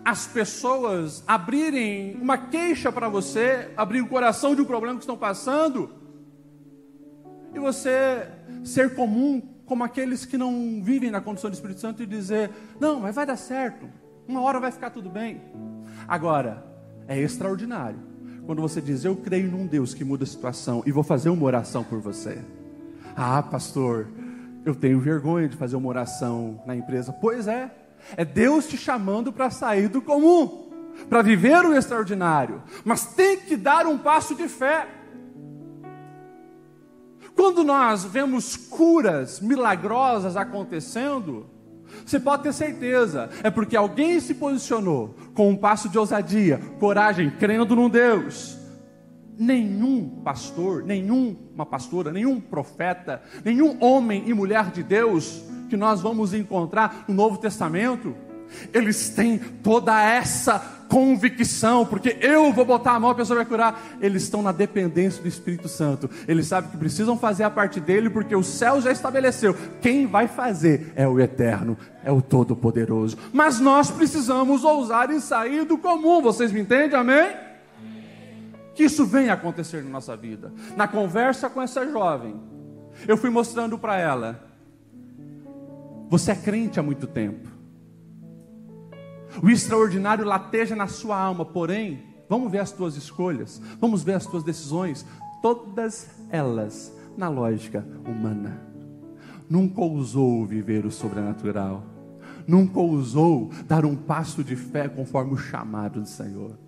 as 0.04 0.28
pessoas 0.28 1.24
abrirem 1.26 2.18
uma 2.22 2.38
queixa 2.38 2.92
para 2.92 3.08
você, 3.08 3.72
abrir 3.78 4.02
o 4.02 4.08
coração 4.10 4.54
de 4.54 4.62
um 4.62 4.66
problema 4.66 4.98
que 4.98 5.04
estão 5.04 5.18
passando, 5.18 5.92
e 7.54 7.58
você 7.60 8.28
ser 8.66 8.96
comum 8.96 9.42
como 9.66 9.82
aqueles 9.86 10.26
que 10.26 10.38
não 10.38 10.82
vivem 10.84 11.10
na 11.10 11.22
condição 11.22 11.50
do 11.50 11.54
Espírito 11.54 11.80
Santo 11.80 12.04
e 12.04 12.06
dizer: 12.06 12.52
não, 12.82 13.00
mas 13.00 13.16
vai 13.16 13.26
dar 13.26 13.38
certo, 13.38 13.88
uma 14.28 14.42
hora 14.42 14.60
vai 14.60 14.74
ficar 14.74 14.90
tudo 14.90 15.10
bem. 15.10 15.42
Agora, 16.06 16.66
é 17.08 17.18
extraordinário 17.18 18.00
quando 18.46 18.62
você 18.62 18.82
diz: 18.82 19.06
Eu 19.06 19.16
creio 19.16 19.50
num 19.50 19.66
Deus 19.66 19.94
que 19.94 20.04
muda 20.04 20.26
a 20.26 20.28
situação 20.28 20.84
e 20.86 20.92
vou 20.92 21.04
fazer 21.04 21.30
uma 21.30 21.46
oração 21.46 21.82
por 21.82 22.02
você. 22.02 22.44
Ah, 23.16 23.42
pastor, 23.42 24.08
eu 24.66 24.76
tenho 24.76 25.00
vergonha 25.00 25.48
de 25.48 25.56
fazer 25.56 25.76
uma 25.76 25.88
oração 25.88 26.62
na 26.66 26.76
empresa. 26.76 27.14
Pois 27.14 27.48
é, 27.48 27.72
é 28.18 28.26
Deus 28.26 28.68
te 28.68 28.78
chamando 28.78 29.32
para 29.32 29.50
sair 29.50 29.88
do 29.88 30.02
comum, 30.02 30.70
para 31.10 31.22
viver 31.22 31.66
o 31.66 31.74
extraordinário, 31.74 32.62
mas 32.84 33.06
tem 33.06 33.38
que 33.38 33.56
dar 33.56 33.86
um 33.86 33.98
passo 33.98 34.36
de 34.36 34.48
fé. 34.48 34.88
Quando 37.36 37.64
nós 37.64 38.04
vemos 38.04 38.56
curas 38.56 39.40
milagrosas 39.40 40.38
acontecendo, 40.38 41.50
você 42.06 42.20
pode 42.20 42.44
ter 42.44 42.54
certeza, 42.54 43.30
é 43.44 43.50
porque 43.50 43.76
alguém 43.76 44.20
se 44.20 44.34
posicionou 44.34 45.16
com 45.34 45.50
um 45.50 45.56
passo 45.56 45.90
de 45.90 45.98
ousadia, 45.98 46.60
coragem, 46.80 47.30
crendo 47.30 47.76
num 47.76 47.90
Deus. 47.90 48.55
Nenhum 49.38 50.22
pastor, 50.24 50.84
nenhuma 50.84 51.66
pastora, 51.66 52.12
nenhum 52.12 52.40
profeta, 52.40 53.22
nenhum 53.44 53.78
homem 53.84 54.24
e 54.28 54.34
mulher 54.34 54.72
de 54.72 54.84
Deus 54.84 55.44
que 55.70 55.76
nós 55.76 56.02
vamos 56.02 56.34
encontrar 56.34 57.06
no 57.08 57.14
Novo 57.14 57.38
Testamento, 57.38 58.16
eles 58.74 59.10
têm 59.10 59.38
toda 59.38 60.02
essa 60.02 60.60
convicção, 60.88 61.86
porque 61.86 62.18
eu 62.22 62.54
vou 62.54 62.64
botar 62.64 62.94
a 62.94 63.00
mão, 63.00 63.10
a 63.10 63.16
pessoa 63.16 63.38
vai 63.38 63.46
curar. 63.46 63.98
Eles 64.00 64.24
estão 64.24 64.42
na 64.42 64.52
dependência 64.52 65.22
do 65.22 65.28
Espírito 65.28 65.68
Santo. 65.68 66.10
Eles 66.28 66.48
sabem 66.48 66.70
que 66.70 66.78
precisam 66.78 67.18
fazer 67.18 67.44
a 67.44 67.50
parte 67.50 67.80
dele, 67.80 68.10
porque 68.10 68.36
o 68.36 68.44
céu 68.44 68.80
já 68.80 68.92
estabeleceu. 68.92 69.56
Quem 69.82 70.06
vai 70.06 70.28
fazer 70.28 70.94
é 70.96 71.08
o 71.08 71.20
Eterno, 71.20 71.78
é 72.04 72.12
o 72.12 72.22
Todo-Poderoso. 72.22 73.18
Mas 73.34 73.60
nós 73.60 73.90
precisamos 73.90 74.64
ousar 74.64 75.10
e 75.10 75.20
sair 75.20 75.66
do 75.66 75.78
comum. 75.78 76.22
Vocês 76.22 76.52
me 76.52 76.62
entendem? 76.62 76.98
Amém? 76.98 77.45
Que 78.76 78.84
isso 78.84 79.06
venha 79.06 79.34
acontecer 79.34 79.84
na 79.84 79.90
nossa 79.90 80.16
vida. 80.16 80.54
Na 80.76 80.88
conversa 80.88 81.50
com 81.50 81.62
essa 81.62 81.90
jovem, 81.90 82.36
eu 83.08 83.16
fui 83.18 83.30
mostrando 83.30 83.80
para 83.80 83.98
ela: 83.98 84.46
você 86.10 86.32
é 86.32 86.36
crente 86.36 86.80
há 86.80 86.84
muito 86.84 87.08
tempo. 87.08 87.50
O 89.42 89.50
extraordinário 89.50 90.26
lateja 90.26 90.76
na 90.76 90.88
sua 90.88 91.18
alma, 91.18 91.44
porém, 91.46 92.04
vamos 92.30 92.52
ver 92.52 92.60
as 92.60 92.72
tuas 92.72 92.96
escolhas, 92.96 93.62
vamos 93.80 94.04
ver 94.04 94.14
as 94.14 94.26
tuas 94.26 94.44
decisões, 94.44 95.06
todas 95.42 96.10
elas 96.30 96.94
na 97.18 97.28
lógica 97.28 97.86
humana. 98.06 98.62
Nunca 99.50 99.82
ousou 99.82 100.46
viver 100.46 100.86
o 100.86 100.92
sobrenatural, 100.92 101.84
nunca 102.48 102.80
ousou 102.80 103.52
dar 103.68 103.86
um 103.86 103.96
passo 103.96 104.44
de 104.44 104.56
fé 104.56 104.88
conforme 104.88 105.34
o 105.34 105.38
chamado 105.38 106.02
do 106.02 106.08
Senhor. 106.08 106.65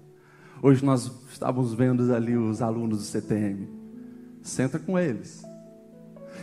Hoje 0.61 0.83
nós 0.83 1.11
estávamos 1.31 1.73
vendo 1.73 2.13
ali 2.13 2.35
os 2.35 2.61
alunos 2.61 2.99
do 2.99 3.03
CTM. 3.03 3.69
Senta 4.41 4.79
com 4.79 4.97
eles. 4.97 5.43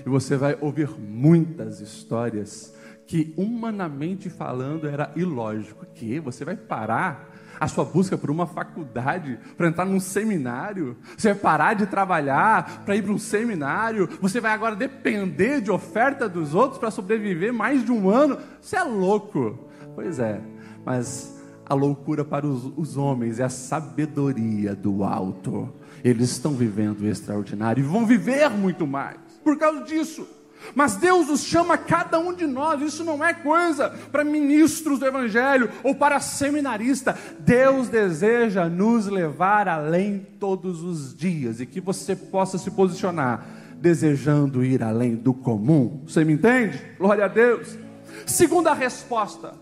E 0.05 0.09
você 0.09 0.37
vai 0.37 0.57
ouvir 0.61 0.91
muitas 0.99 1.81
histórias 1.81 2.75
que 3.07 3.35
humanamente 3.37 4.31
falando 4.31 4.89
era 4.89 5.13
ilógico. 5.17 5.85
Que 5.95 6.21
você 6.21 6.45
vai 6.45 6.57
parar 6.57 7.31
a 7.59 7.69
sua 7.69 7.85
busca 7.85 8.19
por 8.19 8.31
uma 8.31 8.47
faculdade, 8.47 9.39
para 9.57 9.69
entrar 9.69 9.85
num 9.85 10.01
seminário, 10.01 10.97
você 11.17 11.33
vai 11.33 11.41
parar 11.41 11.75
de 11.75 11.87
trabalhar 11.87 12.83
para 12.85 12.97
ir 12.97 13.03
para 13.03 13.13
um 13.13 13.19
seminário, 13.19 14.09
você 14.21 14.41
vai 14.41 14.53
agora 14.53 14.75
depender 14.75 15.61
de 15.61 15.71
oferta 15.71 16.29
dos 16.29 16.55
outros 16.55 16.79
para 16.79 16.91
sobreviver 16.91 17.53
mais 17.53 17.85
de 17.85 17.93
um 17.93 18.11
ano. 18.11 18.39
Você 18.61 18.77
é 18.77 18.83
louco. 18.83 19.69
Pois 19.95 20.19
é, 20.19 20.41
mas 20.85 21.34
a 21.67 21.75
loucura 21.75 22.25
para 22.25 22.47
os, 22.47 22.73
os 22.77 22.97
homens 22.97 23.41
é 23.41 23.45
a 23.45 23.49
sabedoria 23.49 24.75
do 24.75 25.05
alto. 25.05 25.73
Eles 26.03 26.31
estão 26.31 26.53
vivendo 26.53 27.01
o 27.01 27.09
extraordinário 27.09 27.83
e 27.83 27.87
vão 27.87 28.07
viver 28.07 28.51
muito 28.51 28.87
mais 28.87 29.19
por 29.43 29.59
causa 29.59 29.83
disso. 29.85 30.27
Mas 30.75 30.97
Deus 30.97 31.29
nos 31.29 31.43
chama 31.43 31.77
cada 31.77 32.19
um 32.19 32.33
de 32.33 32.47
nós, 32.47 32.81
isso 32.81 33.05
não 33.05 33.23
é 33.23 33.35
coisa 33.35 33.91
para 34.11 34.25
ministros 34.25 34.99
do 34.99 35.07
Evangelho 35.07 35.71
ou 35.83 35.95
para 35.95 36.21
seminarista. 36.21 37.17
Deus 37.41 37.89
deseja 37.89 38.69
nos 38.69 39.07
levar 39.07 39.69
além 39.69 40.27
todos 40.41 40.83
os 40.83 41.15
dias 41.15 41.61
e 41.61 41.67
que 41.67 41.81
você 41.81 42.17
possa 42.17 42.57
se 42.57 42.71
posicionar 42.71 43.47
desejando 43.79 44.65
ir 44.65 44.83
além 44.83 45.15
do 45.15 45.35
comum. 45.35 46.03
Você 46.07 46.25
me 46.25 46.33
entende? 46.33 46.81
Glória 46.99 47.27
a 47.27 47.29
Deus. 47.29 47.77
Segunda 48.25 48.73
resposta: 48.73 49.53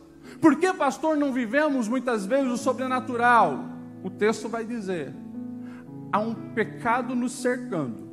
por 0.43 0.57
que, 0.57 0.73
pastor, 0.75 1.17
não 1.17 1.33
vivemos 1.33 1.87
muitas 1.87 2.27
vezes 2.27 2.51
o 2.51 2.57
sobrenatural? 2.57 3.65
O 4.03 4.11
texto 4.11 4.49
vai 4.49 4.65
dizer: 4.65 5.15
há 6.11 6.19
um 6.19 6.35
pecado 6.35 7.15
nos 7.15 7.31
cercando 7.31 8.11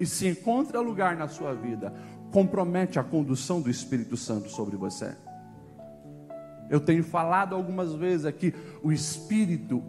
e 0.00 0.04
se 0.04 0.26
encontra 0.26 0.80
lugar 0.80 1.16
na 1.16 1.28
sua 1.28 1.54
vida, 1.54 1.94
compromete 2.32 2.98
a 2.98 3.04
condução 3.04 3.60
do 3.60 3.70
Espírito 3.70 4.16
Santo 4.16 4.50
sobre 4.50 4.76
você. 4.76 5.14
Eu 6.68 6.80
tenho 6.80 7.04
falado 7.04 7.54
algumas 7.54 7.94
vezes 7.94 8.26
aqui, 8.26 8.52
o 8.82 8.90
Espírito 8.90 9.80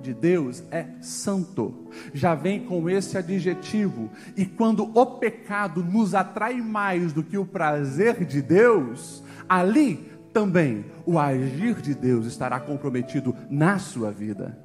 de 0.00 0.14
Deus 0.14 0.64
é 0.70 0.86
santo, 1.02 1.86
já 2.14 2.34
vem 2.34 2.64
com 2.64 2.88
esse 2.88 3.18
adjetivo, 3.18 4.10
e 4.34 4.46
quando 4.46 4.90
o 4.98 5.06
pecado 5.06 5.84
nos 5.84 6.14
atrai 6.14 6.62
mais 6.62 7.12
do 7.12 7.22
que 7.22 7.36
o 7.36 7.44
prazer 7.44 8.24
de 8.24 8.40
Deus, 8.40 9.22
ali 9.46 10.13
também 10.34 10.84
o 11.06 11.18
agir 11.18 11.80
de 11.80 11.94
Deus 11.94 12.26
estará 12.26 12.58
comprometido 12.58 13.34
na 13.48 13.78
sua 13.78 14.10
vida. 14.10 14.58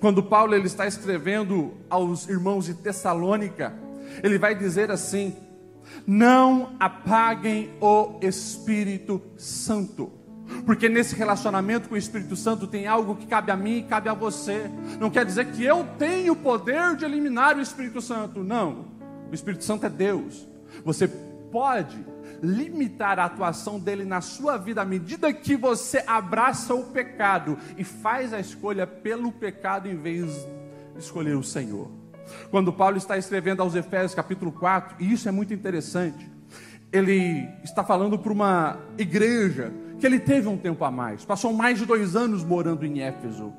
Quando 0.00 0.22
Paulo 0.22 0.54
ele 0.54 0.66
está 0.66 0.86
escrevendo 0.86 1.74
aos 1.90 2.28
irmãos 2.28 2.64
de 2.64 2.74
Tessalônica, 2.74 3.74
ele 4.22 4.38
vai 4.38 4.54
dizer 4.54 4.90
assim: 4.92 5.36
não 6.06 6.76
apaguem 6.78 7.72
o 7.80 8.18
Espírito 8.22 9.20
Santo. 9.36 10.12
Porque 10.64 10.88
nesse 10.88 11.16
relacionamento 11.16 11.88
com 11.88 11.94
o 11.94 11.98
Espírito 11.98 12.36
Santo 12.36 12.66
tem 12.66 12.86
algo 12.86 13.16
que 13.16 13.26
cabe 13.26 13.50
a 13.50 13.56
mim 13.56 13.78
e 13.78 13.82
cabe 13.82 14.08
a 14.08 14.14
você. 14.14 14.70
Não 15.00 15.10
quer 15.10 15.24
dizer 15.24 15.46
que 15.46 15.64
eu 15.64 15.86
tenho 15.98 16.34
o 16.34 16.36
poder 16.36 16.94
de 16.96 17.04
eliminar 17.04 17.56
o 17.56 17.60
Espírito 17.60 18.00
Santo. 18.00 18.44
Não. 18.44 18.86
O 19.30 19.34
Espírito 19.34 19.64
Santo 19.64 19.86
é 19.86 19.90
Deus. 19.90 20.46
Você 20.84 21.08
pode 21.08 22.04
limitar 22.44 23.18
a 23.18 23.24
atuação 23.24 23.80
dele 23.80 24.04
na 24.04 24.20
sua 24.20 24.58
vida 24.58 24.82
à 24.82 24.84
medida 24.84 25.32
que 25.32 25.56
você 25.56 26.04
abraça 26.06 26.74
o 26.74 26.84
pecado 26.84 27.56
e 27.78 27.82
faz 27.82 28.34
a 28.34 28.38
escolha 28.38 28.86
pelo 28.86 29.32
pecado 29.32 29.88
em 29.88 29.96
vez 29.96 30.26
de 30.94 30.98
escolher 30.98 31.36
o 31.36 31.42
Senhor. 31.42 31.90
Quando 32.50 32.72
Paulo 32.72 32.98
está 32.98 33.16
escrevendo 33.16 33.62
aos 33.62 33.74
Efésios, 33.74 34.14
capítulo 34.14 34.52
4, 34.52 34.96
e 35.00 35.12
isso 35.12 35.28
é 35.28 35.32
muito 35.32 35.54
interessante, 35.54 36.30
ele 36.92 37.48
está 37.62 37.82
falando 37.82 38.18
para 38.18 38.32
uma 38.32 38.78
igreja 38.98 39.72
que 39.98 40.06
ele 40.06 40.20
teve 40.20 40.46
um 40.46 40.56
tempo 40.56 40.84
a 40.84 40.90
mais, 40.90 41.24
passou 41.24 41.52
mais 41.52 41.78
de 41.78 41.86
dois 41.86 42.14
anos 42.14 42.44
morando 42.44 42.84
em 42.84 43.00
Éfeso, 43.00 43.52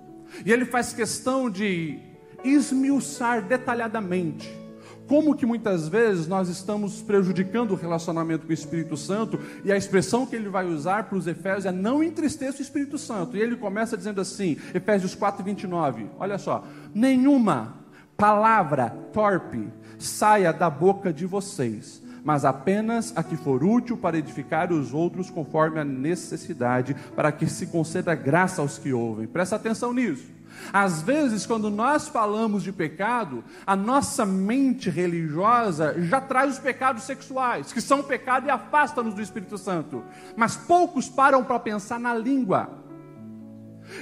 e 0.45 0.51
ele 0.51 0.65
faz 0.65 0.93
questão 0.93 1.49
de 1.49 1.99
esmiuçar 2.43 3.41
detalhadamente 3.41 4.64
como 5.07 5.35
que 5.35 5.45
muitas 5.45 5.87
vezes 5.87 6.27
nós 6.27 6.49
estamos 6.49 7.01
prejudicando 7.01 7.71
o 7.71 7.75
relacionamento 7.75 8.45
com 8.45 8.51
o 8.51 8.53
Espírito 8.53 8.97
Santo, 8.97 9.39
e 9.63 9.71
a 9.71 9.77
expressão 9.77 10.25
que 10.25 10.35
ele 10.35 10.49
vai 10.49 10.65
usar 10.65 11.03
para 11.03 11.17
os 11.17 11.27
Efésios 11.27 11.65
é 11.65 11.71
não 11.71 12.03
entristeça 12.03 12.59
o 12.59 12.61
Espírito 12.61 12.97
Santo. 12.97 13.37
E 13.37 13.41
ele 13.41 13.55
começa 13.55 13.97
dizendo 13.97 14.21
assim, 14.21 14.57
Efésios 14.73 15.15
4, 15.15 15.43
29, 15.43 16.07
olha 16.19 16.37
só, 16.37 16.65
nenhuma 16.93 17.75
palavra 18.17 18.89
torpe 19.11 19.67
saia 19.99 20.51
da 20.51 20.69
boca 20.69 21.13
de 21.13 21.25
vocês, 21.25 22.01
mas 22.23 22.43
apenas 22.43 23.13
a 23.15 23.23
que 23.23 23.37
for 23.37 23.63
útil 23.63 23.97
para 23.97 24.17
edificar 24.17 24.71
os 24.71 24.93
outros 24.93 25.29
conforme 25.29 25.79
a 25.79 25.85
necessidade, 25.85 26.95
para 27.15 27.31
que 27.31 27.47
se 27.47 27.67
conceda 27.67 28.15
graça 28.15 28.61
aos 28.61 28.77
que 28.77 28.91
ouvem. 28.91 29.27
Presta 29.27 29.55
atenção 29.55 29.93
nisso. 29.93 30.34
Às 30.71 31.01
vezes, 31.01 31.45
quando 31.45 31.69
nós 31.69 32.07
falamos 32.07 32.63
de 32.63 32.71
pecado, 32.71 33.43
a 33.65 33.75
nossa 33.75 34.25
mente 34.25 34.89
religiosa 34.89 35.95
já 36.03 36.19
traz 36.19 36.53
os 36.53 36.59
pecados 36.59 37.03
sexuais, 37.03 37.71
que 37.71 37.81
são 37.81 38.03
pecado 38.03 38.47
e 38.47 38.49
afasta-nos 38.49 39.13
do 39.13 39.21
Espírito 39.21 39.57
Santo. 39.57 40.03
Mas 40.35 40.55
poucos 40.55 41.07
param 41.07 41.43
para 41.43 41.59
pensar 41.59 41.99
na 41.99 42.13
língua. 42.13 42.85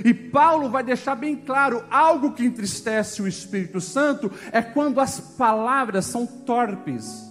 E 0.03 0.13
Paulo 0.13 0.69
vai 0.69 0.83
deixar 0.83 1.15
bem 1.15 1.35
claro: 1.35 1.83
algo 1.89 2.31
que 2.31 2.45
entristece 2.45 3.21
o 3.21 3.27
Espírito 3.27 3.81
Santo 3.81 4.31
é 4.51 4.61
quando 4.61 4.99
as 4.99 5.19
palavras 5.19 6.05
são 6.05 6.25
torpes, 6.25 7.29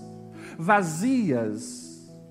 vazias, 0.59 1.83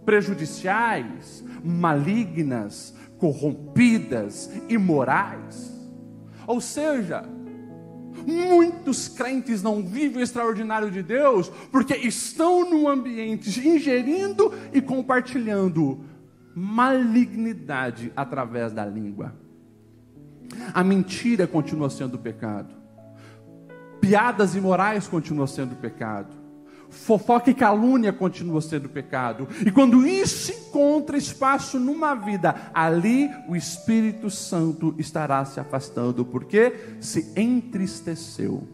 prejudiciais, 0.06 1.44
malignas, 1.64 2.94
corrompidas, 3.18 4.50
imorais. 4.70 5.81
Ou 6.51 6.60
seja, 6.60 7.24
muitos 8.27 9.08
crentes 9.08 9.63
não 9.63 9.81
vivem 9.81 10.17
o 10.17 10.22
extraordinário 10.22 10.91
de 10.91 11.01
Deus 11.01 11.48
porque 11.72 11.96
estão 11.96 12.70
num 12.70 12.89
ambiente 12.89 13.65
ingerindo 13.65 14.53
e 14.74 14.81
compartilhando 14.81 16.03
malignidade 16.53 18.12
através 18.17 18.74
da 18.74 18.86
língua. 18.86 19.34
A 20.74 20.84
mentira 20.84 21.48
continua 21.48 21.89
sendo 21.89 22.20
pecado. 22.20 22.75
Piadas 24.01 24.53
imorais 24.53 25.08
continuam 25.08 25.48
sendo 25.48 25.77
pecado 25.77 26.41
fofoca 26.92 27.50
e 27.50 27.54
calúnia 27.54 28.14
continua 28.14 28.62
sendo 28.62 28.90
pecado. 28.90 29.48
E 29.66 29.72
quando 29.72 30.06
isso 30.06 30.52
encontra 30.52 31.18
espaço 31.18 31.80
numa 31.80 32.14
vida, 32.14 32.70
ali 32.74 33.30
o 33.48 33.56
Espírito 33.56 34.30
Santo 34.30 34.94
estará 35.00 35.44
se 35.46 35.60
afastando, 35.60 36.24
porque 36.24 36.98
se 37.00 37.34
entristeceu. 37.36 38.68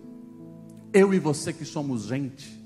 Eu 0.91 1.13
e 1.13 1.19
você 1.19 1.53
que 1.53 1.63
somos 1.63 2.07
gente, 2.07 2.57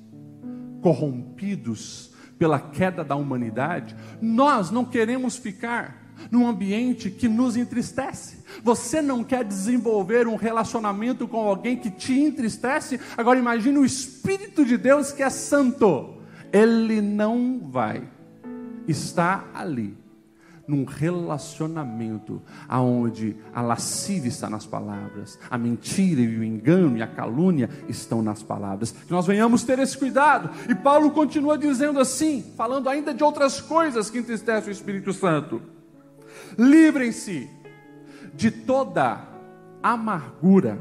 corrompidos 0.82 2.12
pela 2.40 2.60
queda 2.60 3.04
da 3.04 3.16
humanidade, 3.16 3.96
nós 4.20 4.72
não 4.72 4.84
queremos 4.84 5.38
ficar 5.38 6.01
num 6.30 6.48
ambiente 6.48 7.10
que 7.10 7.28
nos 7.28 7.56
entristece. 7.56 8.38
Você 8.64 9.02
não 9.02 9.24
quer 9.24 9.44
desenvolver 9.44 10.28
um 10.28 10.36
relacionamento 10.36 11.28
com 11.28 11.40
alguém 11.40 11.78
que 11.78 11.90
te 11.90 12.20
entristece? 12.20 13.00
Agora 13.18 13.40
imagine 13.40 13.78
o 13.78 13.86
Espírito 13.86 14.66
de 14.66 14.78
Deus 14.78 15.12
que 15.12 15.24
é 15.24 15.30
santo. 15.30 16.16
Ele 16.52 17.02
não 17.02 17.60
vai 17.72 18.08
estar 18.88 19.50
ali 19.54 20.02
num 20.68 20.86
relacionamento 20.86 22.42
aonde 22.68 23.36
a 23.54 23.62
lascívia 23.62 24.30
está 24.30 24.50
nas 24.50 24.66
palavras, 24.66 25.38
a 25.50 25.58
mentira 25.58 26.22
e 26.22 26.38
o 26.38 26.44
engano 26.44 26.98
e 26.98 27.02
a 27.02 27.08
calúnia 27.08 27.70
estão 27.90 28.22
nas 28.22 28.42
palavras. 28.42 28.92
Que 28.92 29.12
nós 29.12 29.28
venhamos 29.28 29.64
ter 29.64 29.80
esse 29.80 29.98
cuidado. 29.98 30.50
E 30.70 30.76
Paulo 30.76 31.12
continua 31.12 31.58
dizendo 31.58 32.00
assim, 32.00 32.54
falando 32.56 32.88
ainda 32.88 33.14
de 33.14 33.24
outras 33.24 33.60
coisas 33.60 34.10
que 34.10 34.20
entristecem 34.20 34.70
o 34.70 34.72
Espírito 34.72 35.12
Santo. 35.12 35.62
Livrem-se 36.58 37.50
de 38.34 38.52
toda 38.52 39.28
amargura, 39.82 40.80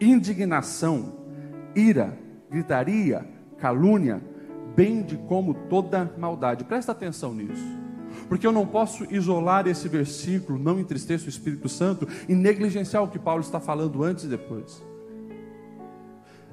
indignação, 0.00 1.12
ira, 1.74 2.16
gritaria, 2.50 3.26
calúnia, 3.58 4.22
bem 4.76 5.02
de 5.02 5.16
como 5.16 5.54
toda 5.54 6.12
maldade. 6.18 6.64
Presta 6.64 6.92
atenção 6.92 7.34
nisso. 7.34 7.84
Porque 8.28 8.46
eu 8.46 8.52
não 8.52 8.66
posso 8.66 9.04
isolar 9.12 9.66
esse 9.66 9.88
versículo, 9.88 10.58
não 10.58 10.78
entristeça 10.78 11.26
o 11.26 11.28
Espírito 11.28 11.68
Santo, 11.68 12.08
e 12.28 12.34
negligenciar 12.34 13.02
o 13.02 13.08
que 13.08 13.18
Paulo 13.18 13.40
está 13.42 13.60
falando 13.60 14.02
antes 14.02 14.24
e 14.24 14.28
depois. 14.28 14.82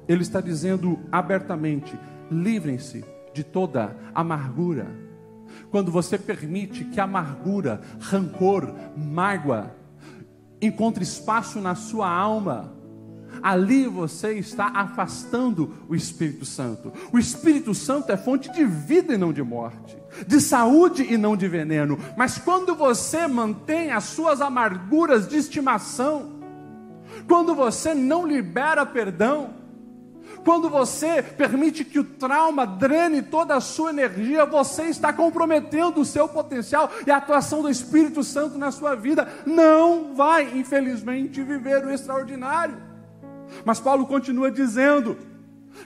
Ele 0.08 0.22
está 0.22 0.40
dizendo 0.40 0.98
abertamente: 1.10 1.96
livrem-se 2.30 3.04
de 3.32 3.44
toda 3.44 3.96
amargura, 4.14 4.86
quando 5.72 5.90
você 5.90 6.18
permite 6.18 6.84
que 6.84 7.00
amargura, 7.00 7.80
rancor, 7.98 8.72
mágoa 8.96 9.74
encontre 10.60 11.02
espaço 11.02 11.60
na 11.60 11.74
sua 11.74 12.08
alma, 12.08 12.72
ali 13.42 13.88
você 13.88 14.34
está 14.34 14.66
afastando 14.66 15.74
o 15.88 15.94
Espírito 15.96 16.44
Santo. 16.44 16.92
O 17.12 17.18
Espírito 17.18 17.74
Santo 17.74 18.12
é 18.12 18.16
fonte 18.16 18.52
de 18.52 18.64
vida 18.64 19.14
e 19.14 19.18
não 19.18 19.32
de 19.32 19.42
morte, 19.42 19.96
de 20.24 20.40
saúde 20.40 21.02
e 21.02 21.16
não 21.16 21.36
de 21.36 21.48
veneno. 21.48 21.98
Mas 22.16 22.38
quando 22.38 22.76
você 22.76 23.26
mantém 23.26 23.90
as 23.90 24.04
suas 24.04 24.40
amarguras 24.40 25.26
de 25.26 25.38
estimação, 25.38 26.40
quando 27.26 27.54
você 27.54 27.94
não 27.94 28.26
libera 28.26 28.86
perdão, 28.86 29.61
quando 30.44 30.68
você 30.68 31.22
permite 31.22 31.84
que 31.84 31.98
o 31.98 32.04
trauma 32.04 32.66
drene 32.66 33.22
toda 33.22 33.54
a 33.54 33.60
sua 33.60 33.90
energia, 33.90 34.44
você 34.44 34.84
está 34.84 35.12
comprometendo 35.12 36.00
o 36.00 36.04
seu 36.04 36.28
potencial 36.28 36.90
e 37.06 37.10
a 37.10 37.16
atuação 37.16 37.62
do 37.62 37.70
Espírito 37.70 38.22
Santo 38.22 38.58
na 38.58 38.70
sua 38.70 38.94
vida. 38.94 39.28
Não 39.46 40.14
vai, 40.14 40.58
infelizmente, 40.58 41.42
viver 41.42 41.84
o 41.84 41.90
extraordinário. 41.90 42.76
Mas 43.64 43.78
Paulo 43.78 44.06
continua 44.06 44.50
dizendo 44.50 45.16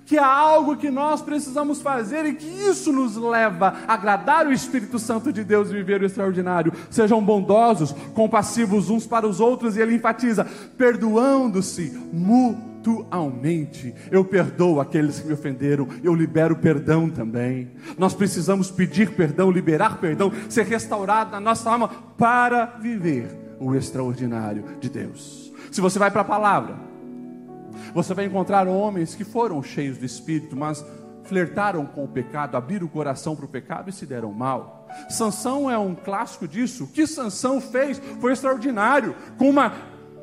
que 0.04 0.18
há 0.18 0.26
algo 0.26 0.76
que 0.76 0.90
nós 0.90 1.22
precisamos 1.22 1.80
fazer 1.80 2.24
e 2.26 2.34
que 2.34 2.46
isso 2.46 2.92
nos 2.92 3.16
leva 3.16 3.74
a 3.86 3.94
agradar 3.94 4.46
o 4.46 4.52
Espírito 4.52 4.98
Santo 4.98 5.32
de 5.32 5.44
Deus 5.44 5.70
e 5.70 5.74
viver 5.74 6.02
o 6.02 6.06
extraordinário. 6.06 6.72
Sejam 6.90 7.22
bondosos, 7.22 7.92
compassivos 8.14 8.90
uns 8.90 9.06
para 9.06 9.26
os 9.26 9.40
outros, 9.40 9.76
e 9.76 9.80
ele 9.80 9.94
enfatiza: 9.94 10.46
perdoando-se 10.76 11.90
mutuamente 12.12 12.75
mutualmente. 12.86 13.94
Eu 14.10 14.24
perdoo 14.24 14.80
aqueles 14.80 15.18
que 15.18 15.26
me 15.26 15.32
ofenderam, 15.32 15.88
eu 16.02 16.14
libero 16.14 16.56
perdão 16.56 17.10
também. 17.10 17.72
Nós 17.98 18.14
precisamos 18.14 18.70
pedir 18.70 19.10
perdão, 19.12 19.50
liberar 19.50 19.98
perdão, 19.98 20.32
ser 20.48 20.64
restaurado 20.64 21.32
na 21.32 21.40
nossa 21.40 21.70
alma 21.70 21.88
para 22.16 22.66
viver 22.80 23.56
o 23.58 23.74
extraordinário 23.74 24.64
de 24.80 24.88
Deus. 24.88 25.52
Se 25.72 25.80
você 25.80 25.98
vai 25.98 26.10
para 26.10 26.22
a 26.22 26.24
palavra, 26.24 26.76
você 27.92 28.14
vai 28.14 28.26
encontrar 28.26 28.68
homens 28.68 29.14
que 29.14 29.24
foram 29.24 29.62
cheios 29.62 29.98
do 29.98 30.04
Espírito, 30.04 30.56
mas 30.56 30.84
flertaram 31.24 31.84
com 31.84 32.04
o 32.04 32.08
pecado, 32.08 32.56
abriram 32.56 32.86
o 32.86 32.90
coração 32.90 33.34
para 33.34 33.46
o 33.46 33.48
pecado 33.48 33.90
e 33.90 33.92
se 33.92 34.06
deram 34.06 34.32
mal. 34.32 34.86
Sansão 35.08 35.68
é 35.68 35.76
um 35.76 35.94
clássico 35.94 36.46
disso. 36.46 36.84
O 36.84 36.86
que 36.86 37.04
Sansão 37.04 37.60
fez 37.60 38.00
foi 38.20 38.32
extraordinário, 38.32 39.16
com 39.36 39.50
uma 39.50 39.72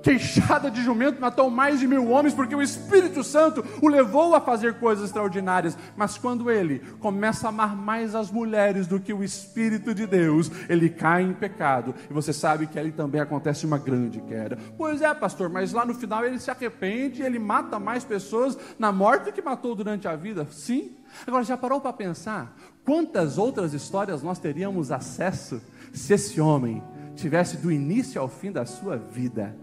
queixada 0.03 0.69
de 0.69 0.83
jumento 0.83 1.21
matou 1.21 1.49
mais 1.49 1.79
de 1.79 1.87
mil 1.87 2.09
homens, 2.09 2.33
porque 2.33 2.53
o 2.53 2.61
Espírito 2.61 3.23
Santo 3.23 3.63
o 3.81 3.87
levou 3.87 4.35
a 4.35 4.41
fazer 4.41 4.75
coisas 4.75 5.05
extraordinárias. 5.05 5.77
Mas 5.95 6.17
quando 6.17 6.51
ele 6.51 6.79
começa 6.99 7.47
a 7.47 7.49
amar 7.49 7.75
mais 7.75 8.13
as 8.13 8.29
mulheres 8.29 8.85
do 8.85 8.99
que 8.99 9.13
o 9.13 9.23
Espírito 9.23 9.95
de 9.95 10.05
Deus, 10.05 10.51
ele 10.67 10.89
cai 10.89 11.23
em 11.23 11.33
pecado. 11.33 11.95
E 12.09 12.13
você 12.13 12.33
sabe 12.33 12.67
que 12.67 12.77
ali 12.77 12.91
também 12.91 13.21
acontece 13.21 13.65
uma 13.65 13.77
grande 13.77 14.19
queda. 14.21 14.57
Pois 14.77 15.01
é, 15.01 15.11
pastor, 15.13 15.49
mas 15.49 15.71
lá 15.71 15.85
no 15.85 15.95
final 15.95 16.25
ele 16.25 16.37
se 16.37 16.51
arrepende 16.51 17.21
e 17.21 17.25
ele 17.25 17.39
mata 17.39 17.79
mais 17.79 18.03
pessoas 18.03 18.57
na 18.77 18.91
morte 18.91 19.31
que 19.31 19.41
matou 19.41 19.73
durante 19.73 20.07
a 20.07 20.15
vida. 20.15 20.45
Sim. 20.51 20.97
Agora, 21.25 21.43
já 21.43 21.55
parou 21.55 21.79
para 21.79 21.93
pensar 21.93 22.53
quantas 22.83 23.37
outras 23.37 23.73
histórias 23.73 24.21
nós 24.21 24.37
teríamos 24.37 24.91
acesso 24.91 25.61
se 25.93 26.13
esse 26.13 26.41
homem 26.41 26.83
tivesse 27.15 27.57
do 27.57 27.71
início 27.71 28.19
ao 28.19 28.27
fim 28.27 28.51
da 28.51 28.65
sua 28.65 28.97
vida 28.97 29.55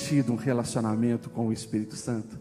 tido 0.00 0.32
um 0.32 0.36
relacionamento 0.36 1.30
com 1.30 1.48
o 1.48 1.52
Espírito 1.52 1.96
Santo? 1.96 2.38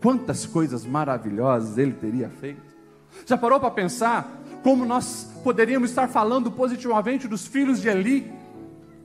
Quantas 0.00 0.46
coisas 0.46 0.84
maravilhosas 0.84 1.78
ele 1.78 1.92
teria 1.92 2.28
feito? 2.28 2.60
Já 3.26 3.36
parou 3.36 3.60
para 3.60 3.70
pensar 3.70 4.42
como 4.62 4.84
nós 4.84 5.30
poderíamos 5.44 5.90
estar 5.90 6.08
falando 6.08 6.50
positivamente 6.50 7.28
dos 7.28 7.46
filhos 7.46 7.80
de 7.80 7.88
Eli? 7.88 8.32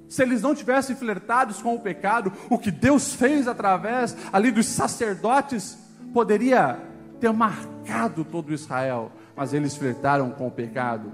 Se 0.08 0.24
eles 0.24 0.42
não 0.42 0.56
tivessem 0.56 0.96
flertados 0.96 1.62
com 1.62 1.76
o 1.76 1.80
pecado, 1.80 2.32
o 2.50 2.58
que 2.58 2.72
Deus 2.72 3.14
fez 3.14 3.48
através 3.48 4.16
ali 4.32 4.52
dos 4.52 4.66
sacerdotes 4.66 5.78
poderia 6.14 6.80
ter 7.20 7.32
marcado 7.34 8.24
todo 8.24 8.54
Israel, 8.54 9.12
mas 9.36 9.54
eles 9.54 9.76
flertaram 9.76 10.32
com 10.32 10.48
o 10.48 10.52
pecado 10.52 11.12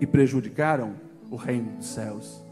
e 0.00 0.06
prejudicaram 0.06 0.94
o 1.30 1.36
reino 1.36 1.76
dos 1.76 1.86
céus. 1.86 2.42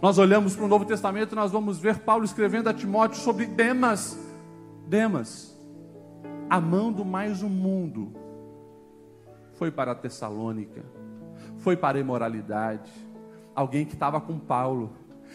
Nós 0.00 0.18
olhamos 0.18 0.54
para 0.54 0.64
o 0.64 0.68
Novo 0.68 0.84
Testamento, 0.84 1.34
nós 1.34 1.52
vamos 1.52 1.78
ver 1.78 1.98
Paulo 2.00 2.24
escrevendo 2.24 2.68
a 2.68 2.74
Timóteo 2.74 3.18
sobre 3.20 3.46
Demas. 3.46 4.18
Demas, 4.86 5.56
amando 6.48 7.04
mais 7.04 7.42
o 7.42 7.48
mundo 7.48 8.12
foi 9.54 9.70
para 9.70 9.94
Tessalônica, 9.94 10.84
foi 11.58 11.76
para 11.76 11.98
a 11.98 12.00
imoralidade, 12.00 12.92
alguém 13.54 13.84
que 13.84 13.94
estava 13.94 14.20
com 14.20 14.38
Paulo, 14.38 14.92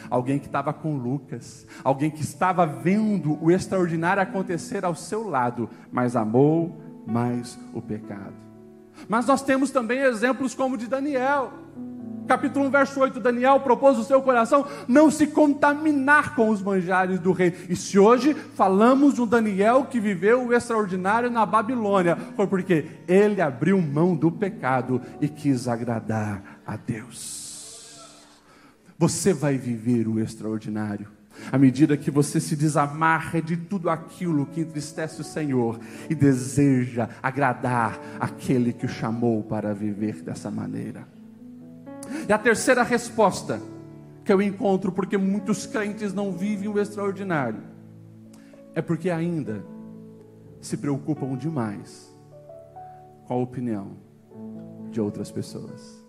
alguém 0.10 0.40
que 0.40 0.46
estava 0.46 0.72
com 0.72 0.96
Lucas, 0.96 1.68
alguém 1.84 2.10
que 2.10 2.22
estava 2.22 2.66
vendo 2.66 3.44
o 3.44 3.52
extraordinário 3.52 4.22
acontecer 4.22 4.86
ao 4.86 4.96
seu 4.96 5.28
lado, 5.28 5.70
mas 5.92 6.16
amou 6.16 6.80
mais 7.06 7.60
o 7.74 7.82
pecado. 7.82 8.36
Mas 9.08 9.26
nós 9.26 9.42
temos 9.42 9.72
também 9.72 10.00
exemplos 10.00 10.54
como 10.54 10.76
o 10.76 10.78
de 10.78 10.88
Daniel. 10.88 11.52
Capítulo 12.32 12.67
1, 12.67 12.70
verso 12.70 12.98
8, 13.02 13.20
Daniel 13.20 13.60
propôs 13.60 13.98
o 13.98 14.06
seu 14.06 14.22
coração 14.22 14.65
não 14.88 15.12
se 15.12 15.28
contaminar 15.28 16.34
com 16.34 16.48
os 16.48 16.62
manjares 16.62 17.20
do 17.20 17.34
rei. 17.34 17.54
E 17.67 17.76
se 17.76 18.00
hoje 18.00 18.34
falamos 18.34 19.15
de 19.15 19.22
um 19.22 19.28
Daniel 19.28 19.84
que 19.84 20.00
viveu 20.00 20.48
o 20.48 20.54
extraordinário 20.54 21.30
na 21.30 21.46
Babilônia, 21.46 22.17
foi 22.38 22.48
porque 22.48 22.86
ele 23.06 23.41
abriu 23.41 23.82
mão 23.82 24.15
do 24.15 24.32
pecado 24.32 25.02
e 25.20 25.28
quis 25.28 25.67
agradar 25.67 26.62
a 26.65 26.78
Deus. 26.78 28.00
Você 28.98 29.34
vai 29.34 29.58
viver 29.58 30.08
o 30.08 30.17
extraordinário 30.17 31.10
à 31.52 31.58
medida 31.58 31.98
que 31.98 32.10
você 32.10 32.39
se 32.39 32.56
desamarra 32.56 33.41
de 33.41 33.58
tudo 33.58 33.89
aquilo 33.89 34.46
que 34.46 34.62
entristece 34.62 35.20
o 35.20 35.26
Senhor 35.26 35.78
e 36.10 36.15
deseja 36.15 37.10
agradar 37.22 38.00
aquele 38.22 38.72
que 38.72 38.86
o 38.86 38.89
chamou 38.89 39.44
para 39.44 39.74
viver 39.74 40.22
dessa 40.22 40.50
maneira. 40.50 41.06
E 42.28 42.34
a 42.34 42.38
terceira 42.38 42.84
resposta 42.84 43.62
que 44.24 44.32
eu 44.32 44.42
encontro 44.42 44.92
porque 44.92 45.18
muitos 45.18 45.66
crentes 45.66 46.14
não 46.14 46.32
vivem 46.32 46.68
o 46.68 46.80
extraordinário 46.80 47.62
é 48.74 48.82
porque 48.82 49.10
ainda 49.10 49.64
se 50.62 50.78
preocupam 50.78 51.36
demais 51.36 52.16
com 53.26 53.34
a 53.34 53.38
opinião 53.38 53.98
de 54.92 55.02
outras 55.02 55.32
pessoas. 55.32 56.02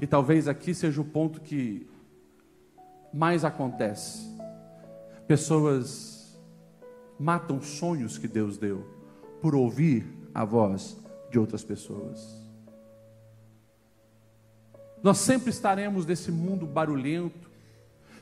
E 0.00 0.06
talvez 0.06 0.46
aqui 0.46 0.74
seja 0.74 1.00
o 1.00 1.04
ponto 1.04 1.40
que 1.40 1.88
mais 3.12 3.44
acontece. 3.44 4.28
Pessoas 5.26 6.38
matam 7.18 7.62
sonhos 7.62 8.18
que 8.18 8.28
Deus 8.28 8.58
deu 8.58 8.84
por 9.40 9.54
ouvir 9.54 10.06
a 10.34 10.44
voz 10.44 10.96
de 11.30 11.38
outras 11.38 11.64
pessoas. 11.64 12.45
Nós 15.02 15.18
sempre 15.18 15.50
estaremos 15.50 16.06
nesse 16.06 16.30
mundo 16.30 16.66
barulhento, 16.66 17.50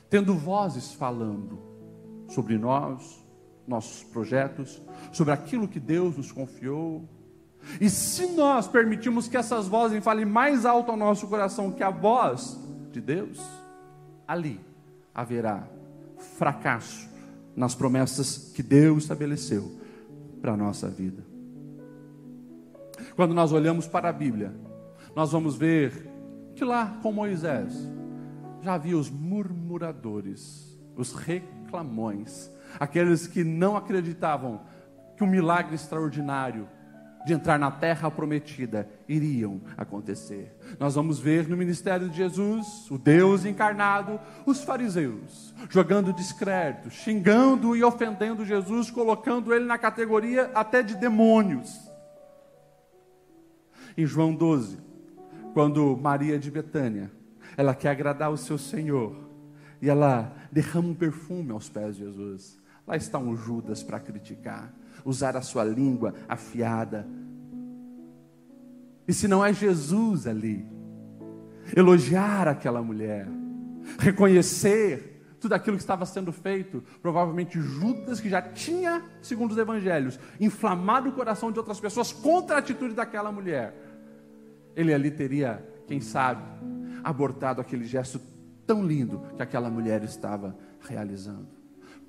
tendo 0.09 0.35
vozes 0.35 0.93
falando 0.93 1.59
sobre 2.27 2.57
nós, 2.57 3.23
nossos 3.67 4.03
projetos, 4.03 4.81
sobre 5.11 5.33
aquilo 5.33 5.67
que 5.67 5.79
Deus 5.79 6.17
nos 6.17 6.31
confiou, 6.31 7.07
e 7.79 7.89
se 7.89 8.27
nós 8.27 8.67
permitirmos 8.67 9.27
que 9.27 9.37
essas 9.37 9.67
vozes 9.67 10.03
falem 10.03 10.25
mais 10.25 10.65
alto 10.65 10.91
ao 10.91 10.97
nosso 10.97 11.27
coração 11.27 11.71
que 11.71 11.83
a 11.83 11.89
voz 11.89 12.59
de 12.91 13.01
Deus, 13.01 13.41
ali 14.27 14.59
haverá 15.13 15.67
fracasso 16.37 17.09
nas 17.55 17.73
promessas 17.73 18.51
que 18.53 18.61
Deus 18.61 19.03
estabeleceu 19.03 19.71
para 20.41 20.53
a 20.53 20.57
nossa 20.57 20.89
vida. 20.89 21.23
Quando 23.15 23.33
nós 23.33 23.51
olhamos 23.51 23.87
para 23.87 24.09
a 24.09 24.13
Bíblia, 24.13 24.53
nós 25.15 25.31
vamos 25.31 25.55
ver 25.55 26.09
que 26.55 26.63
lá 26.63 26.97
com 27.03 27.11
Moisés 27.11 27.91
já 28.61 28.73
havia 28.73 28.97
os 28.97 29.09
murmuradores, 29.09 30.75
os 30.95 31.13
reclamões, 31.13 32.49
aqueles 32.79 33.27
que 33.27 33.43
não 33.43 33.75
acreditavam 33.77 34.61
que 35.15 35.23
um 35.23 35.27
milagre 35.27 35.75
extraordinário 35.75 36.67
de 37.25 37.33
entrar 37.33 37.57
na 37.57 37.71
terra 37.71 38.09
prometida 38.11 38.87
iriam 39.09 39.59
acontecer. 39.75 40.55
Nós 40.79 40.93
vamos 40.93 41.19
ver 41.19 41.47
no 41.47 41.57
ministério 41.57 42.07
de 42.07 42.17
Jesus, 42.17 42.89
o 42.89 42.99
Deus 42.99 43.45
encarnado, 43.45 44.19
os 44.45 44.63
fariseus 44.63 45.53
jogando 45.69 46.13
descrédito, 46.13 46.91
xingando 46.91 47.75
e 47.75 47.83
ofendendo 47.83 48.45
Jesus, 48.45 48.91
colocando 48.91 49.53
ele 49.53 49.65
na 49.65 49.77
categoria 49.77 50.51
até 50.53 50.83
de 50.83 50.95
demônios. 50.95 51.91
Em 53.97 54.05
João 54.05 54.33
12, 54.35 54.84
quando 55.55 55.95
Maria 55.95 56.37
de 56.37 56.51
Betânia, 56.51 57.09
ela 57.55 57.73
quer 57.73 57.87
agradar 57.87 58.29
o 58.29 58.35
seu 58.35 58.57
Senhor, 58.57 59.15
e 59.81 59.89
ela 59.89 60.35
derrama 60.51 60.89
um 60.89 60.93
perfume 60.93 61.53
aos 61.53 61.69
pés 61.69 61.95
de 61.95 62.03
Jesus. 62.03 62.61
Lá 62.85 62.97
está 62.97 63.17
um 63.17 63.37
Judas 63.37 63.81
para 63.81 63.97
criticar 63.97 64.73
usar 65.05 65.37
a 65.37 65.41
sua 65.41 65.63
língua 65.63 66.13
afiada. 66.27 67.07
E 69.07 69.13
se 69.13 69.29
não 69.29 69.45
é 69.45 69.53
Jesus 69.53 70.27
ali, 70.27 70.67
elogiar 71.73 72.49
aquela 72.49 72.81
mulher, 72.81 73.25
reconhecer 73.97 75.37
tudo 75.39 75.53
aquilo 75.53 75.77
que 75.77 75.83
estava 75.83 76.05
sendo 76.05 76.33
feito, 76.33 76.83
provavelmente 77.01 77.61
Judas, 77.61 78.19
que 78.19 78.27
já 78.27 78.41
tinha, 78.41 79.03
segundo 79.21 79.51
os 79.51 79.57
evangelhos, 79.57 80.19
inflamado 80.37 81.07
o 81.07 81.13
coração 81.13 81.49
de 81.49 81.59
outras 81.59 81.79
pessoas 81.79 82.11
contra 82.11 82.57
a 82.57 82.59
atitude 82.59 82.93
daquela 82.93 83.31
mulher, 83.31 83.84
ele 84.75 84.93
ali 84.93 85.11
teria, 85.11 85.63
quem 85.87 86.01
sabe, 86.01 86.43
abortado 87.03 87.61
aquele 87.61 87.85
gesto 87.85 88.19
tão 88.65 88.83
lindo 88.83 89.21
que 89.35 89.41
aquela 89.41 89.69
mulher 89.69 90.03
estava 90.03 90.55
realizando. 90.81 91.47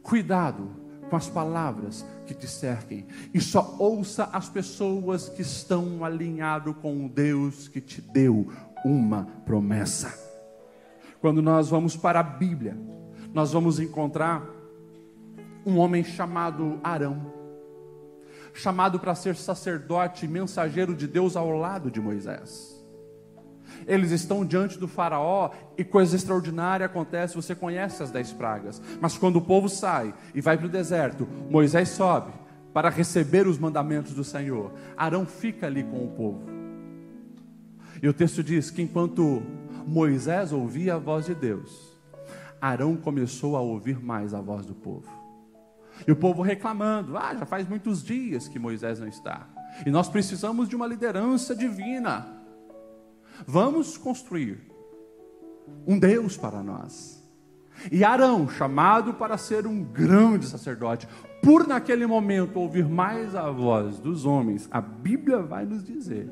Cuidado 0.03 0.71
com 1.09 1.17
as 1.17 1.29
palavras 1.29 2.05
que 2.27 2.35
te 2.35 2.49
cerquem 2.49 3.07
e 3.33 3.41
só 3.41 3.77
ouça 3.79 4.25
as 4.33 4.49
pessoas 4.49 5.29
que 5.29 5.43
estão 5.43 6.05
alinhado 6.05 6.75
com 6.75 7.07
o 7.07 7.09
Deus 7.09 7.69
que 7.69 7.81
te 7.81 8.01
deu 8.01 8.51
uma 8.85 9.25
promessa. 9.45 10.13
Quando 11.21 11.41
nós 11.41 11.69
vamos 11.69 11.97
para 11.97 12.21
a 12.21 12.23
Bíblia, 12.23 12.77
nós 13.33 13.53
vamos 13.53 13.79
encontrar 13.79 14.43
um 15.65 15.79
homem 15.79 16.05
chamado 16.05 16.79
Arão, 16.83 17.33
chamado 18.57 18.99
para 18.99 19.15
ser 19.15 19.37
sacerdote 19.37 20.25
e 20.25 20.29
mensageiro 20.29 20.95
de 20.95 21.07
Deus 21.07 21.37
ao 21.37 21.51
lado 21.51 21.91
de 21.91 22.01
Moisés 22.01 22.77
eles 23.87 24.11
estão 24.11 24.45
diante 24.45 24.79
do 24.79 24.89
Faraó 24.89 25.51
e 25.77 25.85
coisa 25.85 26.17
extraordinária 26.17 26.87
acontece. 26.87 27.35
Você 27.35 27.55
conhece 27.55 28.03
as 28.03 28.11
dez 28.11 28.33
pragas, 28.33 28.81
mas 29.01 29.17
quando 29.17 29.37
o 29.37 29.43
povo 29.43 29.69
sai 29.69 30.15
e 30.35 30.41
vai 30.41 30.57
para 30.57 30.67
o 30.67 30.71
deserto, 30.71 31.27
Moisés 31.51 31.91
sobe 31.91 32.33
para 32.73 32.91
receber 32.91 33.47
os 33.47 33.59
mandamentos 33.59 34.13
do 34.13 34.25
Senhor. 34.25 34.73
Arão 34.97 35.25
fica 35.25 35.67
ali 35.67 35.83
com 35.83 36.05
o 36.05 36.11
povo. 36.11 36.45
E 38.03 38.09
o 38.09 38.13
texto 38.13 38.43
diz 38.43 38.71
que 38.71 38.83
enquanto 38.83 39.43
Moisés 39.87 40.53
ouvia 40.53 40.97
a 40.97 40.99
voz 40.99 41.27
de 41.27 41.35
Deus, 41.35 41.97
Arão 42.61 42.97
começou 42.97 43.57
a 43.57 43.61
ouvir 43.61 43.99
mais 43.99 44.35
a 44.35 44.41
voz 44.41 44.67
do 44.67 44.75
povo. 44.75 45.16
E 46.07 46.13
o 46.13 46.17
povo 46.17 46.43
reclamando: 46.43 47.17
ah, 47.17 47.35
já 47.35 47.47
faz 47.47 47.69
muitos 47.69 48.03
dias 48.03 48.49
que 48.49 48.59
Moisés 48.59 48.99
não 48.99 49.09
está. 49.09 49.49
E 49.85 49.91
nós 49.91 50.09
precisamos 50.09 50.69
de 50.69 50.77
uma 50.77 50.87
liderança 50.87 51.55
divina. 51.55 52.27
Vamos 53.47 53.97
construir 53.97 54.61
um 55.87 55.99
Deus 55.99 56.37
para 56.37 56.63
nós. 56.63 57.23
E 57.93 58.03
Arão, 58.03 58.49
chamado 58.49 59.15
para 59.15 59.37
ser 59.37 59.67
um 59.67 59.83
grande 59.83 60.47
sacerdote, 60.47 61.07
por 61.43 61.67
naquele 61.67 62.07
momento 62.07 62.59
ouvir 62.59 62.89
mais 62.89 63.35
a 63.35 63.51
voz 63.51 63.99
dos 63.99 64.25
homens, 64.25 64.67
a 64.71 64.81
Bíblia 64.81 65.39
vai 65.43 65.67
nos 65.67 65.85
dizer 65.85 66.29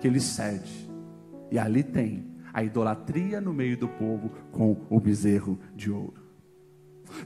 que 0.00 0.06
ele 0.06 0.20
cede. 0.20 0.88
E 1.50 1.58
ali 1.58 1.82
tem 1.82 2.32
a 2.52 2.62
idolatria 2.62 3.40
no 3.40 3.52
meio 3.52 3.76
do 3.76 3.88
povo 3.88 4.30
com 4.52 4.86
o 4.88 5.00
bezerro 5.00 5.58
de 5.74 5.90
ouro. 5.90 6.23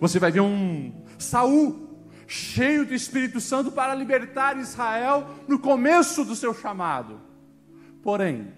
Você 0.01 0.19
vai 0.19 0.31
ver 0.31 0.41
um 0.41 0.93
Saul 1.19 1.89
cheio 2.27 2.85
do 2.85 2.95
Espírito 2.95 3.41
Santo 3.41 3.73
para 3.73 3.95
libertar 3.95 4.59
Israel 4.59 5.27
no 5.49 5.59
começo 5.59 6.25
do 6.25 6.37
seu 6.37 6.53
chamado. 6.53 7.19
Porém, 8.03 8.53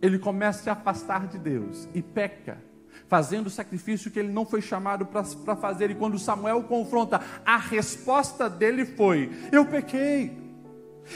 ele 0.00 0.18
começa 0.18 0.60
a 0.60 0.62
se 0.62 0.70
afastar 0.70 1.26
de 1.26 1.38
Deus 1.38 1.88
e 1.92 2.00
peca, 2.00 2.62
fazendo 3.08 3.48
o 3.48 3.50
sacrifício 3.50 4.10
que 4.10 4.18
ele 4.18 4.32
não 4.32 4.46
foi 4.46 4.62
chamado 4.62 5.04
para 5.06 5.56
fazer. 5.56 5.90
E 5.90 5.94
quando 5.96 6.18
Samuel 6.18 6.62
confronta, 6.62 7.20
a 7.44 7.56
resposta 7.56 8.48
dele 8.48 8.84
foi: 8.84 9.30
Eu 9.50 9.66
pequei. 9.66 10.46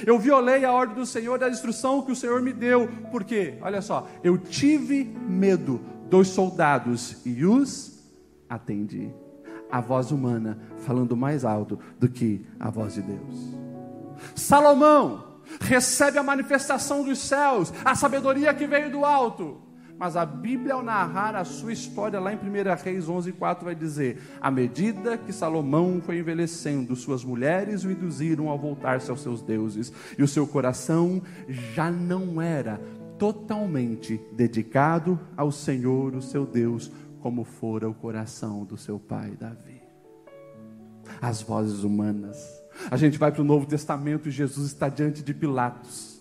Eu 0.06 0.18
violei 0.18 0.64
a 0.64 0.72
ordem 0.72 0.96
do 0.96 1.04
Senhor 1.04 1.40
e 1.40 1.44
a 1.44 1.50
instrução 1.50 2.00
que 2.00 2.10
o 2.10 2.16
Senhor 2.16 2.40
me 2.40 2.52
deu. 2.52 2.88
Porque, 3.10 3.58
olha 3.60 3.82
só, 3.82 4.08
eu 4.24 4.38
tive 4.38 5.04
medo 5.04 5.78
dos 6.08 6.28
soldados 6.28 7.18
e 7.26 7.44
os 7.44 7.91
atendi. 8.54 9.10
A 9.70 9.80
voz 9.80 10.10
humana 10.10 10.58
falando 10.78 11.16
mais 11.16 11.44
alto 11.44 11.78
do 11.98 12.08
que 12.08 12.44
a 12.60 12.70
voz 12.70 12.94
de 12.94 13.02
Deus. 13.02 13.56
Salomão 14.34 15.40
recebe 15.60 16.18
a 16.18 16.22
manifestação 16.22 17.04
dos 17.04 17.18
céus, 17.18 17.72
a 17.84 17.94
sabedoria 17.94 18.52
que 18.54 18.66
veio 18.66 18.90
do 18.90 19.04
alto. 19.04 19.60
Mas 19.98 20.16
a 20.16 20.26
Bíblia, 20.26 20.74
ao 20.74 20.82
narrar 20.82 21.36
a 21.36 21.44
sua 21.44 21.72
história 21.72 22.18
lá 22.18 22.32
em 22.32 22.36
1 22.36 22.40
Reis 22.82 23.08
11, 23.08 23.32
4, 23.32 23.64
vai 23.64 23.74
dizer: 23.74 24.20
À 24.40 24.50
medida 24.50 25.16
que 25.16 25.32
Salomão 25.32 26.02
foi 26.04 26.18
envelhecendo, 26.18 26.96
suas 26.96 27.24
mulheres 27.24 27.84
o 27.84 27.90
induziram 27.90 28.50
a 28.50 28.56
voltar-se 28.56 29.10
aos 29.10 29.22
seus 29.22 29.42
deuses, 29.42 29.92
e 30.18 30.22
o 30.22 30.28
seu 30.28 30.46
coração 30.46 31.22
já 31.48 31.90
não 31.90 32.42
era 32.42 32.80
totalmente 33.16 34.20
dedicado 34.32 35.20
ao 35.36 35.52
Senhor, 35.52 36.16
o 36.16 36.22
seu 36.22 36.44
Deus, 36.44 36.90
como 37.22 37.44
fora 37.44 37.88
o 37.88 37.94
coração 37.94 38.64
do 38.64 38.76
seu 38.76 38.98
pai 38.98 39.30
Davi. 39.38 39.80
As 41.20 41.40
vozes 41.40 41.84
humanas. 41.84 42.36
A 42.90 42.96
gente 42.96 43.18
vai 43.18 43.30
para 43.30 43.40
o 43.40 43.44
Novo 43.44 43.64
Testamento 43.66 44.28
e 44.28 44.32
Jesus 44.32 44.66
está 44.66 44.88
diante 44.88 45.22
de 45.22 45.32
Pilatos. 45.32 46.20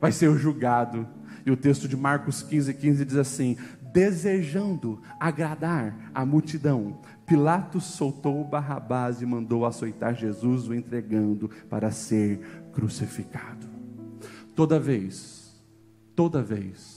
Vai 0.00 0.12
ser 0.12 0.32
julgado. 0.38 1.06
E 1.44 1.50
o 1.50 1.56
texto 1.56 1.86
de 1.86 1.96
Marcos 1.96 2.42
15, 2.42 2.72
15 2.74 3.04
diz 3.04 3.16
assim: 3.16 3.56
Desejando 3.92 5.02
agradar 5.20 6.10
a 6.14 6.24
multidão, 6.24 7.00
Pilatos 7.26 7.84
soltou 7.84 8.44
Barrabás 8.44 9.20
e 9.20 9.26
mandou 9.26 9.66
açoitar 9.66 10.14
Jesus, 10.14 10.68
o 10.68 10.74
entregando 10.74 11.50
para 11.68 11.90
ser 11.90 12.40
crucificado. 12.72 13.66
Toda 14.54 14.78
vez 14.78 15.34
Toda 16.14 16.40
vez 16.42 16.93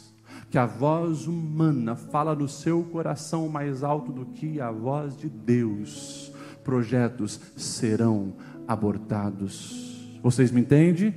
que 0.49 0.57
a 0.57 0.65
voz 0.65 1.27
humana 1.27 1.95
fala 1.95 2.33
no 2.33 2.47
seu 2.47 2.83
coração 2.83 3.49
mais 3.49 3.83
alto 3.83 4.11
do 4.11 4.25
que 4.25 4.61
a 4.61 4.71
voz 4.71 5.17
de 5.17 5.27
Deus, 5.27 6.31
projetos 6.63 7.39
serão 7.55 8.33
abortados. 8.67 10.17
Vocês 10.23 10.51
me 10.51 10.61
entendem? 10.61 11.13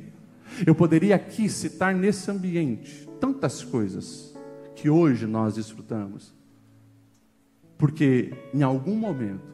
Eu 0.66 0.74
poderia 0.74 1.14
aqui 1.14 1.48
citar 1.48 1.94
nesse 1.94 2.30
ambiente 2.30 3.08
tantas 3.20 3.62
coisas 3.62 4.34
que 4.74 4.90
hoje 4.90 5.26
nós 5.26 5.54
desfrutamos, 5.54 6.34
porque 7.78 8.34
em 8.52 8.62
algum 8.62 8.96
momento 8.96 9.50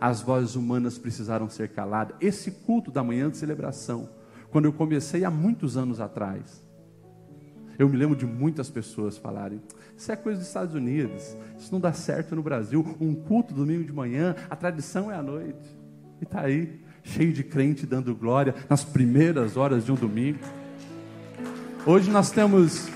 as 0.00 0.20
vozes 0.20 0.54
humanas 0.54 0.98
precisaram 0.98 1.48
ser 1.48 1.70
caladas. 1.70 2.16
Esse 2.20 2.50
culto 2.50 2.90
da 2.90 3.02
manhã 3.02 3.30
de 3.30 3.36
celebração, 3.36 4.08
quando 4.50 4.66
eu 4.66 4.72
comecei 4.72 5.24
há 5.24 5.30
muitos 5.30 5.76
anos 5.76 6.00
atrás, 6.00 6.65
eu 7.78 7.88
me 7.88 7.96
lembro 7.96 8.16
de 8.16 8.26
muitas 8.26 8.70
pessoas 8.70 9.16
falarem: 9.16 9.60
Isso 9.96 10.10
é 10.10 10.16
coisa 10.16 10.38
dos 10.38 10.48
Estados 10.48 10.74
Unidos, 10.74 11.36
isso 11.58 11.72
não 11.72 11.80
dá 11.80 11.92
certo 11.92 12.34
no 12.34 12.42
Brasil. 12.42 12.84
Um 13.00 13.14
culto 13.14 13.54
domingo 13.54 13.84
de 13.84 13.92
manhã, 13.92 14.34
a 14.48 14.56
tradição 14.56 15.10
é 15.10 15.14
à 15.14 15.22
noite. 15.22 15.76
E 16.20 16.24
está 16.24 16.42
aí, 16.42 16.80
cheio 17.02 17.32
de 17.32 17.44
crente 17.44 17.86
dando 17.86 18.14
glória 18.14 18.54
nas 18.68 18.84
primeiras 18.84 19.56
horas 19.56 19.84
de 19.84 19.92
um 19.92 19.96
domingo. 19.96 20.40
Hoje 21.84 22.10
nós 22.10 22.30
temos. 22.30 22.88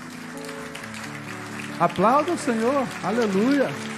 Aplauda 1.79 2.31
o 2.31 2.37
Senhor, 2.37 2.87
aleluia. 3.03 3.90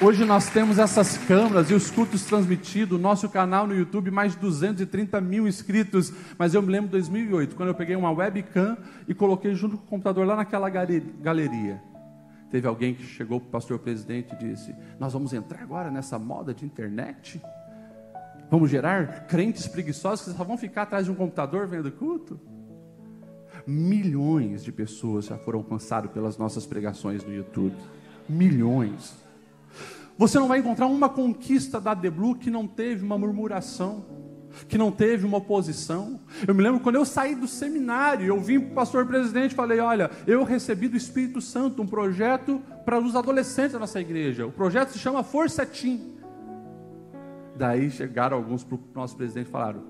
Hoje 0.00 0.24
nós 0.24 0.48
temos 0.48 0.78
essas 0.78 1.18
câmeras 1.18 1.72
e 1.72 1.74
os 1.74 1.90
cultos 1.90 2.24
transmitidos, 2.24 3.00
nosso 3.00 3.28
canal 3.28 3.66
no 3.66 3.74
YouTube, 3.74 4.12
mais 4.12 4.34
de 4.34 4.38
230 4.38 5.20
mil 5.20 5.48
inscritos. 5.48 6.12
Mas 6.38 6.54
eu 6.54 6.62
me 6.62 6.70
lembro 6.70 6.86
de 6.86 6.92
2008, 6.92 7.56
quando 7.56 7.70
eu 7.70 7.74
peguei 7.74 7.96
uma 7.96 8.12
webcam 8.12 8.78
e 9.08 9.14
coloquei 9.14 9.56
junto 9.56 9.76
com 9.76 9.82
o 9.82 9.88
computador 9.88 10.24
lá 10.24 10.36
naquela 10.36 10.70
galeria. 10.70 11.82
Teve 12.48 12.68
alguém 12.68 12.94
que 12.94 13.02
chegou 13.02 13.40
para 13.40 13.48
o 13.48 13.50
pastor 13.50 13.80
presidente 13.80 14.32
e 14.36 14.38
disse: 14.38 14.72
Nós 15.00 15.12
vamos 15.12 15.32
entrar 15.32 15.62
agora 15.62 15.90
nessa 15.90 16.16
moda 16.16 16.54
de 16.54 16.64
internet? 16.64 17.42
Vamos 18.48 18.70
gerar 18.70 19.26
crentes 19.26 19.66
preguiçosos 19.66 20.26
que 20.26 20.38
só 20.38 20.44
vão 20.44 20.56
ficar 20.56 20.82
atrás 20.82 21.06
de 21.06 21.10
um 21.10 21.14
computador 21.16 21.66
vendo 21.66 21.90
culto? 21.90 22.40
Milhões 23.66 24.62
de 24.62 24.70
pessoas 24.70 25.24
já 25.24 25.36
foram 25.36 25.58
alcançadas 25.58 26.12
pelas 26.12 26.38
nossas 26.38 26.64
pregações 26.64 27.24
no 27.24 27.34
YouTube. 27.34 27.74
Milhões. 28.28 29.26
Você 30.16 30.38
não 30.38 30.48
vai 30.48 30.58
encontrar 30.58 30.86
uma 30.86 31.08
conquista 31.08 31.80
da 31.80 31.94
The 31.94 32.10
Blue 32.10 32.34
que 32.34 32.50
não 32.50 32.66
teve 32.66 33.04
uma 33.04 33.16
murmuração, 33.16 34.04
que 34.68 34.76
não 34.76 34.90
teve 34.90 35.24
uma 35.24 35.38
oposição. 35.38 36.18
Eu 36.46 36.54
me 36.54 36.62
lembro 36.62 36.80
quando 36.80 36.96
eu 36.96 37.04
saí 37.04 37.34
do 37.36 37.46
seminário, 37.46 38.26
eu 38.26 38.40
vim 38.40 38.58
para 38.58 38.70
o 38.70 38.74
pastor 38.74 39.06
presidente 39.06 39.52
e 39.52 39.54
falei: 39.54 39.78
Olha, 39.78 40.10
eu 40.26 40.42
recebi 40.42 40.88
do 40.88 40.96
Espírito 40.96 41.40
Santo 41.40 41.82
um 41.82 41.86
projeto 41.86 42.60
para 42.84 42.98
os 42.98 43.14
adolescentes 43.14 43.72
da 43.72 43.78
nossa 43.78 44.00
igreja. 44.00 44.46
O 44.46 44.50
projeto 44.50 44.90
se 44.90 44.98
chama 44.98 45.22
Força 45.22 45.64
Team. 45.64 46.00
Daí 47.56 47.90
chegaram 47.90 48.36
alguns 48.36 48.64
para 48.64 48.76
o 48.76 48.80
nosso 48.94 49.16
presidente 49.16 49.46
e 49.46 49.50
falaram: 49.50 49.84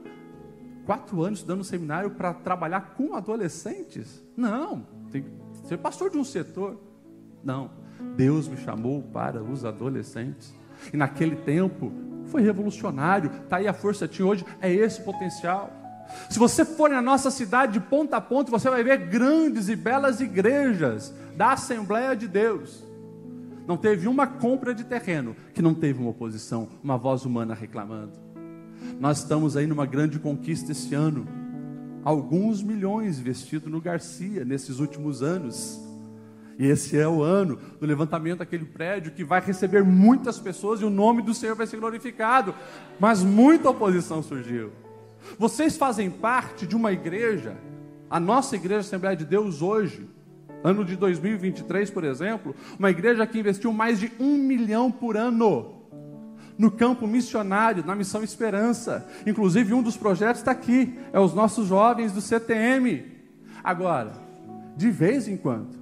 Quatro 0.84 1.22
anos 1.22 1.38
estudando 1.38 1.64
seminário 1.64 2.10
para 2.10 2.34
trabalhar 2.34 2.94
com 2.96 3.14
adolescentes? 3.14 4.22
Não, 4.36 4.86
tem 5.10 5.22
que 5.22 5.28
ser 5.68 5.78
pastor 5.78 6.10
de 6.10 6.18
um 6.18 6.24
setor. 6.24 6.78
Não. 7.42 7.70
Deus 8.16 8.48
me 8.48 8.56
chamou 8.56 9.02
para 9.02 9.42
os 9.42 9.64
adolescentes. 9.64 10.54
E 10.92 10.96
naquele 10.96 11.36
tempo 11.36 11.92
foi 12.26 12.42
revolucionário. 12.42 13.30
Está 13.44 13.56
aí 13.56 13.68
a 13.68 13.72
força 13.72 14.06
que 14.06 14.22
hoje, 14.22 14.44
é 14.60 14.72
esse 14.72 15.02
potencial. 15.02 15.72
Se 16.30 16.38
você 16.38 16.64
for 16.64 16.88
na 16.88 17.02
nossa 17.02 17.30
cidade 17.30 17.74
de 17.74 17.80
ponta 17.80 18.16
a 18.16 18.20
ponta, 18.20 18.50
você 18.50 18.70
vai 18.70 18.82
ver 18.82 19.08
grandes 19.08 19.68
e 19.68 19.76
belas 19.76 20.20
igrejas 20.20 21.14
da 21.36 21.52
Assembleia 21.52 22.16
de 22.16 22.26
Deus. 22.26 22.84
Não 23.66 23.76
teve 23.76 24.08
uma 24.08 24.26
compra 24.26 24.74
de 24.74 24.84
terreno 24.84 25.36
que 25.52 25.60
não 25.60 25.74
teve 25.74 26.00
uma 26.00 26.10
oposição, 26.10 26.68
uma 26.82 26.96
voz 26.96 27.26
humana 27.26 27.54
reclamando. 27.54 28.12
Nós 28.98 29.18
estamos 29.18 29.56
aí 29.56 29.66
numa 29.66 29.84
grande 29.84 30.18
conquista 30.18 30.72
esse 30.72 30.94
ano. 30.94 31.26
Alguns 32.02 32.62
milhões 32.62 33.18
investidos 33.18 33.70
no 33.70 33.80
Garcia 33.80 34.44
nesses 34.44 34.78
últimos 34.78 35.22
anos. 35.22 35.78
E 36.58 36.66
esse 36.66 36.98
é 36.98 37.06
o 37.06 37.22
ano 37.22 37.56
do 37.78 37.86
levantamento 37.86 38.40
daquele 38.40 38.64
prédio 38.64 39.12
que 39.12 39.22
vai 39.22 39.40
receber 39.40 39.84
muitas 39.84 40.40
pessoas 40.40 40.80
e 40.80 40.84
o 40.84 40.90
nome 40.90 41.22
do 41.22 41.32
Senhor 41.32 41.54
vai 41.54 41.68
ser 41.68 41.78
glorificado. 41.78 42.52
Mas 42.98 43.22
muita 43.22 43.70
oposição 43.70 44.20
surgiu. 44.22 44.72
Vocês 45.38 45.76
fazem 45.76 46.10
parte 46.10 46.66
de 46.66 46.74
uma 46.74 46.92
igreja, 46.92 47.56
a 48.10 48.18
nossa 48.18 48.56
igreja 48.56 48.80
Assembleia 48.80 49.16
de 49.16 49.24
Deus 49.24 49.62
hoje, 49.62 50.08
ano 50.64 50.84
de 50.84 50.96
2023, 50.96 51.90
por 51.90 52.02
exemplo, 52.02 52.54
uma 52.76 52.90
igreja 52.90 53.24
que 53.24 53.38
investiu 53.38 53.72
mais 53.72 54.00
de 54.00 54.10
um 54.18 54.36
milhão 54.36 54.90
por 54.90 55.16
ano 55.16 55.78
no 56.58 56.72
campo 56.72 57.06
missionário, 57.06 57.86
na 57.86 57.94
Missão 57.94 58.24
Esperança. 58.24 59.08
Inclusive, 59.24 59.72
um 59.72 59.82
dos 59.82 59.96
projetos 59.96 60.40
está 60.40 60.50
aqui, 60.50 60.98
é 61.12 61.20
os 61.20 61.32
nossos 61.32 61.68
jovens 61.68 62.10
do 62.10 62.20
CTM. 62.20 63.04
Agora, 63.62 64.12
de 64.76 64.90
vez 64.90 65.28
em 65.28 65.36
quando, 65.36 65.77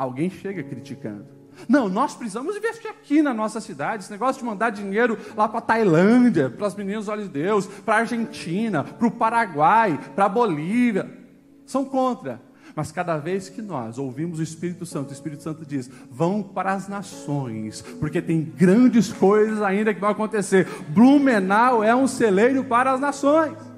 alguém 0.00 0.30
chega 0.30 0.62
criticando. 0.62 1.26
Não, 1.68 1.88
nós 1.88 2.14
precisamos 2.14 2.56
investir 2.56 2.90
aqui 2.90 3.20
na 3.20 3.34
nossa 3.34 3.60
cidade. 3.60 4.02
Esse 4.02 4.12
negócio 4.12 4.40
de 4.40 4.46
mandar 4.46 4.70
dinheiro 4.70 5.18
lá 5.36 5.46
para 5.46 5.58
a 5.58 5.62
Tailândia, 5.62 6.48
para 6.48 6.66
as 6.66 6.74
meninas 6.74 7.06
olhos 7.06 7.26
de 7.26 7.32
Deus, 7.32 7.66
para 7.66 7.96
a 7.96 7.98
Argentina, 7.98 8.82
para 8.82 9.06
o 9.06 9.10
Paraguai, 9.10 10.00
para 10.14 10.24
a 10.24 10.28
Bolívia, 10.28 11.10
são 11.66 11.84
contra. 11.84 12.40
Mas 12.74 12.90
cada 12.90 13.18
vez 13.18 13.50
que 13.50 13.60
nós 13.60 13.98
ouvimos 13.98 14.38
o 14.38 14.42
Espírito 14.42 14.86
Santo, 14.86 15.10
o 15.10 15.12
Espírito 15.12 15.42
Santo 15.42 15.66
diz: 15.66 15.90
vão 16.10 16.42
para 16.42 16.72
as 16.72 16.88
nações, 16.88 17.82
porque 18.00 18.22
tem 18.22 18.40
grandes 18.40 19.12
coisas 19.12 19.60
ainda 19.60 19.92
que 19.92 20.00
vão 20.00 20.10
acontecer. 20.10 20.66
Blumenau 20.88 21.84
é 21.84 21.94
um 21.94 22.06
celeiro 22.06 22.64
para 22.64 22.92
as 22.92 23.00
nações 23.00 23.69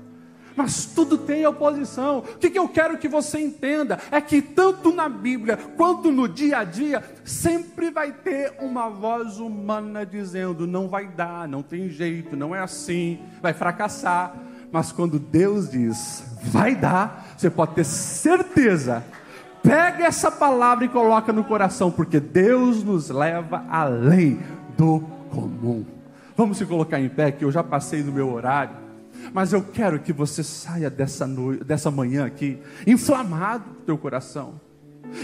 mas 0.56 0.86
tudo 0.86 1.18
tem 1.18 1.46
oposição. 1.46 2.18
O 2.18 2.38
que, 2.38 2.50
que 2.50 2.58
eu 2.58 2.68
quero 2.68 2.98
que 2.98 3.08
você 3.08 3.38
entenda 3.40 3.98
é 4.10 4.20
que 4.20 4.42
tanto 4.42 4.92
na 4.92 5.08
Bíblia 5.08 5.56
quanto 5.76 6.10
no 6.10 6.28
dia 6.28 6.58
a 6.58 6.64
dia, 6.64 7.02
sempre 7.24 7.90
vai 7.90 8.12
ter 8.12 8.54
uma 8.60 8.88
voz 8.88 9.38
humana 9.38 10.04
dizendo: 10.04 10.66
não 10.66 10.88
vai 10.88 11.08
dar, 11.08 11.48
não 11.48 11.62
tem 11.62 11.88
jeito, 11.88 12.36
não 12.36 12.54
é 12.54 12.60
assim, 12.60 13.18
vai 13.40 13.52
fracassar. 13.52 14.34
Mas 14.70 14.90
quando 14.90 15.18
Deus 15.18 15.70
diz, 15.70 16.24
vai 16.44 16.74
dar, 16.74 17.34
você 17.36 17.50
pode 17.50 17.74
ter 17.74 17.84
certeza. 17.84 19.04
Pega 19.62 20.06
essa 20.06 20.30
palavra 20.30 20.84
e 20.84 20.88
coloca 20.88 21.32
no 21.32 21.44
coração, 21.44 21.90
porque 21.90 22.18
Deus 22.18 22.82
nos 22.82 23.10
leva 23.10 23.64
além 23.68 24.40
do 24.76 25.00
comum. 25.30 25.84
Vamos 26.36 26.58
se 26.58 26.66
colocar 26.66 26.98
em 26.98 27.08
pé, 27.08 27.30
que 27.30 27.44
eu 27.44 27.52
já 27.52 27.62
passei 27.62 28.02
do 28.02 28.10
meu 28.10 28.32
horário. 28.32 28.74
Mas 29.32 29.52
eu 29.52 29.62
quero 29.62 30.00
que 30.00 30.12
você 30.12 30.42
saia 30.42 30.90
dessa, 30.90 31.26
noite, 31.26 31.64
dessa 31.64 31.90
manhã 31.90 32.26
aqui, 32.26 32.58
inflamado 32.86 33.70
o 33.70 33.84
teu 33.84 33.98
coração. 33.98 34.60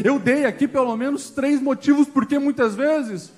Eu 0.05 0.19
dei 0.19 0.45
aqui 0.45 0.69
pelo 0.69 0.97
menos 0.97 1.31
três 1.31 1.61
motivos, 1.61 2.07
porque 2.07 2.39
muitas 2.39 2.75
vezes 2.75 3.33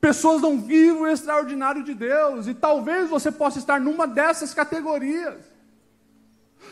pessoas 0.00 0.42
não 0.42 0.60
vivem 0.60 1.00
o 1.00 1.06
extraordinário 1.06 1.84
de 1.84 1.94
Deus, 1.94 2.48
e 2.48 2.54
talvez 2.54 3.08
você 3.08 3.30
possa 3.30 3.58
estar 3.58 3.80
numa 3.80 4.06
dessas 4.06 4.52
categorias. 4.52 5.36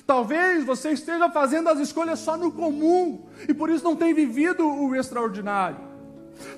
Talvez 0.04 0.64
você 0.64 0.90
esteja 0.90 1.30
fazendo 1.30 1.68
as 1.68 1.78
escolhas 1.78 2.18
só 2.18 2.36
no 2.36 2.50
comum, 2.50 3.26
e 3.48 3.54
por 3.54 3.70
isso 3.70 3.84
não 3.84 3.94
tem 3.94 4.12
vivido 4.12 4.66
o 4.66 4.94
extraordinário. 4.96 5.78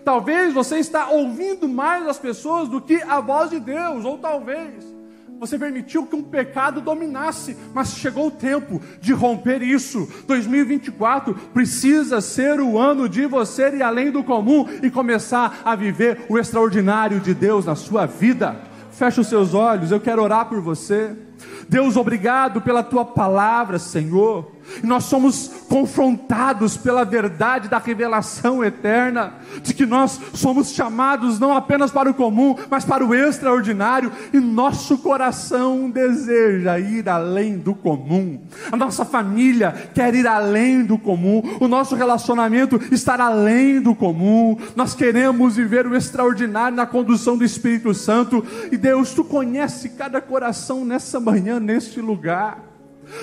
Talvez 0.05 0.55
você 0.55 0.79
está 0.79 1.09
ouvindo 1.11 1.69
mais 1.69 2.07
as 2.07 2.19
pessoas 2.19 2.69
do 2.69 2.81
que 2.81 3.03
a 3.03 3.21
voz 3.21 3.51
de 3.51 3.61
Deus, 3.61 4.05
ou 4.05 4.17
talvez 4.17 5.02
você 5.43 5.59
permitiu 5.59 6.07
que 6.07 6.15
um 6.15 6.23
pecado 6.23 6.81
dominasse, 6.81 7.57
mas 7.75 7.97
chegou 7.97 8.29
o 8.29 8.31
tempo 8.31 8.81
de 9.01 9.13
romper 9.13 9.61
isso. 9.61 10.09
2024 10.29 11.35
precisa 11.53 12.21
ser 12.21 12.61
o 12.61 12.79
ano 12.79 13.09
de 13.09 13.27
você 13.27 13.69
ir 13.75 13.83
além 13.83 14.13
do 14.13 14.23
comum 14.23 14.69
e 14.81 14.89
começar 14.89 15.63
a 15.65 15.75
viver 15.75 16.27
o 16.29 16.39
extraordinário 16.39 17.19
de 17.19 17.35
Deus 17.35 17.67
na 17.67 17.75
sua 17.75 18.07
vida. 18.07 18.55
Feche 18.93 19.21
os 19.21 19.27
seus 19.27 19.53
olhos, 19.53 19.91
eu 19.91 19.99
quero 19.99 20.23
orar 20.23 20.47
por 20.47 20.61
você. 20.61 21.11
Deus, 21.69 21.97
obrigado 21.97 22.61
pela 22.61 22.85
tua 22.85 23.05
palavra, 23.05 23.81
Senhor. 23.81 24.49
E 24.83 24.87
nós 24.87 25.05
somos 25.05 25.51
confrontados 25.69 26.77
pela 26.77 27.05
verdade 27.05 27.69
da 27.69 27.79
revelação 27.79 28.63
eterna, 28.65 29.35
de 29.63 29.75
que 29.75 29.87
nós 29.87 30.21
somos 30.35 30.73
chamados 30.73 31.39
não 31.39 31.55
apenas 31.55 31.91
para 31.91 32.11
o 32.11 32.15
comum, 32.15 32.57
mas 32.71 32.85
para 32.85 33.05
o 33.05 33.15
extraordinário, 33.15 34.13
e 34.33 34.39
nosso 34.39 34.99
coração 34.99 35.91
deseja 35.91 36.79
ir 36.79 37.09
além 37.09 37.59
do 37.59 37.75
comum. 37.75 38.41
A 38.71 38.77
nossa 38.77 39.05
família 39.05 39.91
quer 39.95 40.15
ir 40.15 40.27
além 40.27 40.85
do 40.85 40.99
comum, 40.99 41.43
o 41.61 41.69
nosso 41.69 41.95
relacionamento 41.95 42.81
estar 42.91 43.21
além 43.21 43.81
do 43.81 43.95
comum. 43.95 44.57
Nós 44.77 44.95
queremos 44.95 45.57
viver 45.57 45.87
o 45.87 45.97
extraordinário 45.97 46.77
na 46.77 46.87
condução 46.87 47.37
do 47.37 47.45
Espírito 47.45 47.95
Santo, 47.95 48.45
e 48.71 48.77
Deus, 48.77 49.13
tu 49.13 49.25
conhece 49.25 49.91
cada 49.91 50.21
coração 50.21 50.85
nessa 50.85 51.19
manhã, 51.21 51.59
neste 51.59 52.01
lugar. 52.01 52.72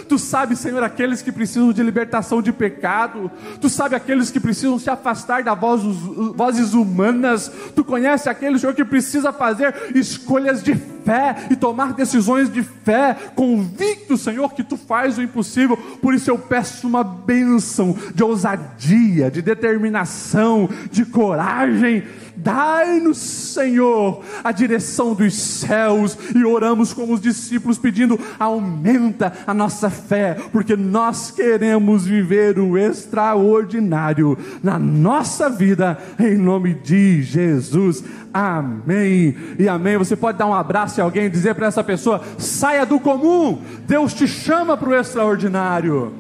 Tu 0.08 0.18
sabes, 0.18 0.60
Senhor, 0.60 0.84
aqueles 0.84 1.22
que 1.22 1.32
precisam 1.32 1.72
de 1.72 1.84
libertação 1.84 2.42
de 2.42 2.52
pecado. 2.52 3.32
Tu 3.60 3.70
sabes 3.70 3.94
aqueles 3.94 4.32
que 4.32 4.40
precisam 4.40 4.80
se 4.80 4.90
afastar 4.90 5.44
das 5.44 5.60
vozes, 5.60 5.96
vozes 6.36 6.74
humanas. 6.74 7.52
Tu 7.76 7.84
conheces 7.84 8.28
aquele 8.28 8.60
Senhor 8.60 8.74
que 8.74 8.86
precisa 8.86 9.32
fazer 9.32 9.74
escolhas 9.96 10.64
de 10.64 10.76
fé 10.76 11.36
e 11.50 11.56
tomar 11.56 11.94
decisões 11.94 12.52
de 12.52 12.62
fé, 12.62 13.16
convicto, 13.36 14.18
Senhor, 14.18 14.54
que 14.54 14.64
tu 14.64 14.78
faz 14.78 15.18
o 15.18 15.22
impossível. 15.22 15.78
Por 16.02 16.14
isso 16.14 16.30
eu 16.30 16.38
peço 16.38 16.88
uma 16.88 17.04
bênção 17.04 17.96
de 18.14 18.24
ousadia, 18.24 19.32
de 19.32 19.42
determinação, 19.42 20.70
de 20.92 21.06
coragem 21.06 22.04
Dai-nos, 22.42 23.18
Senhor, 23.18 24.24
a 24.44 24.52
direção 24.52 25.14
dos 25.14 25.34
céus, 25.34 26.18
e 26.34 26.46
oramos 26.46 26.94
como 26.94 27.14
os 27.14 27.22
discípulos, 27.22 27.78
pedindo: 27.78 28.20
aumenta 28.40 29.34
a 29.46 29.54
nossa 29.54 29.90
fé, 29.90 30.38
porque 30.52 30.76
nós 30.76 31.32
queremos 31.32 32.06
viver 32.06 32.58
o 32.58 32.78
extraordinário 32.78 34.38
na 34.64 34.80
nossa 34.80 35.50
vida, 35.50 35.98
em 36.20 36.38
nome 36.38 36.76
de 36.76 37.22
Jesus. 37.22 38.04
Amém 38.34 39.36
e 39.58 39.68
amém. 39.68 39.98
Você 39.98 40.16
pode 40.16 40.38
dar 40.38 40.46
um 40.46 40.54
abraço 40.54 41.02
a 41.02 41.04
alguém 41.04 41.26
e 41.26 41.30
dizer 41.30 41.56
para 41.56 41.68
essa 41.68 41.84
pessoa: 41.84 42.22
saia 42.38 42.86
do 42.86 43.00
comum, 43.00 43.62
Deus 43.88 44.14
te 44.14 44.28
chama 44.28 44.78
para 44.78 44.90
o 44.90 44.96
extraordinário. 44.96 46.14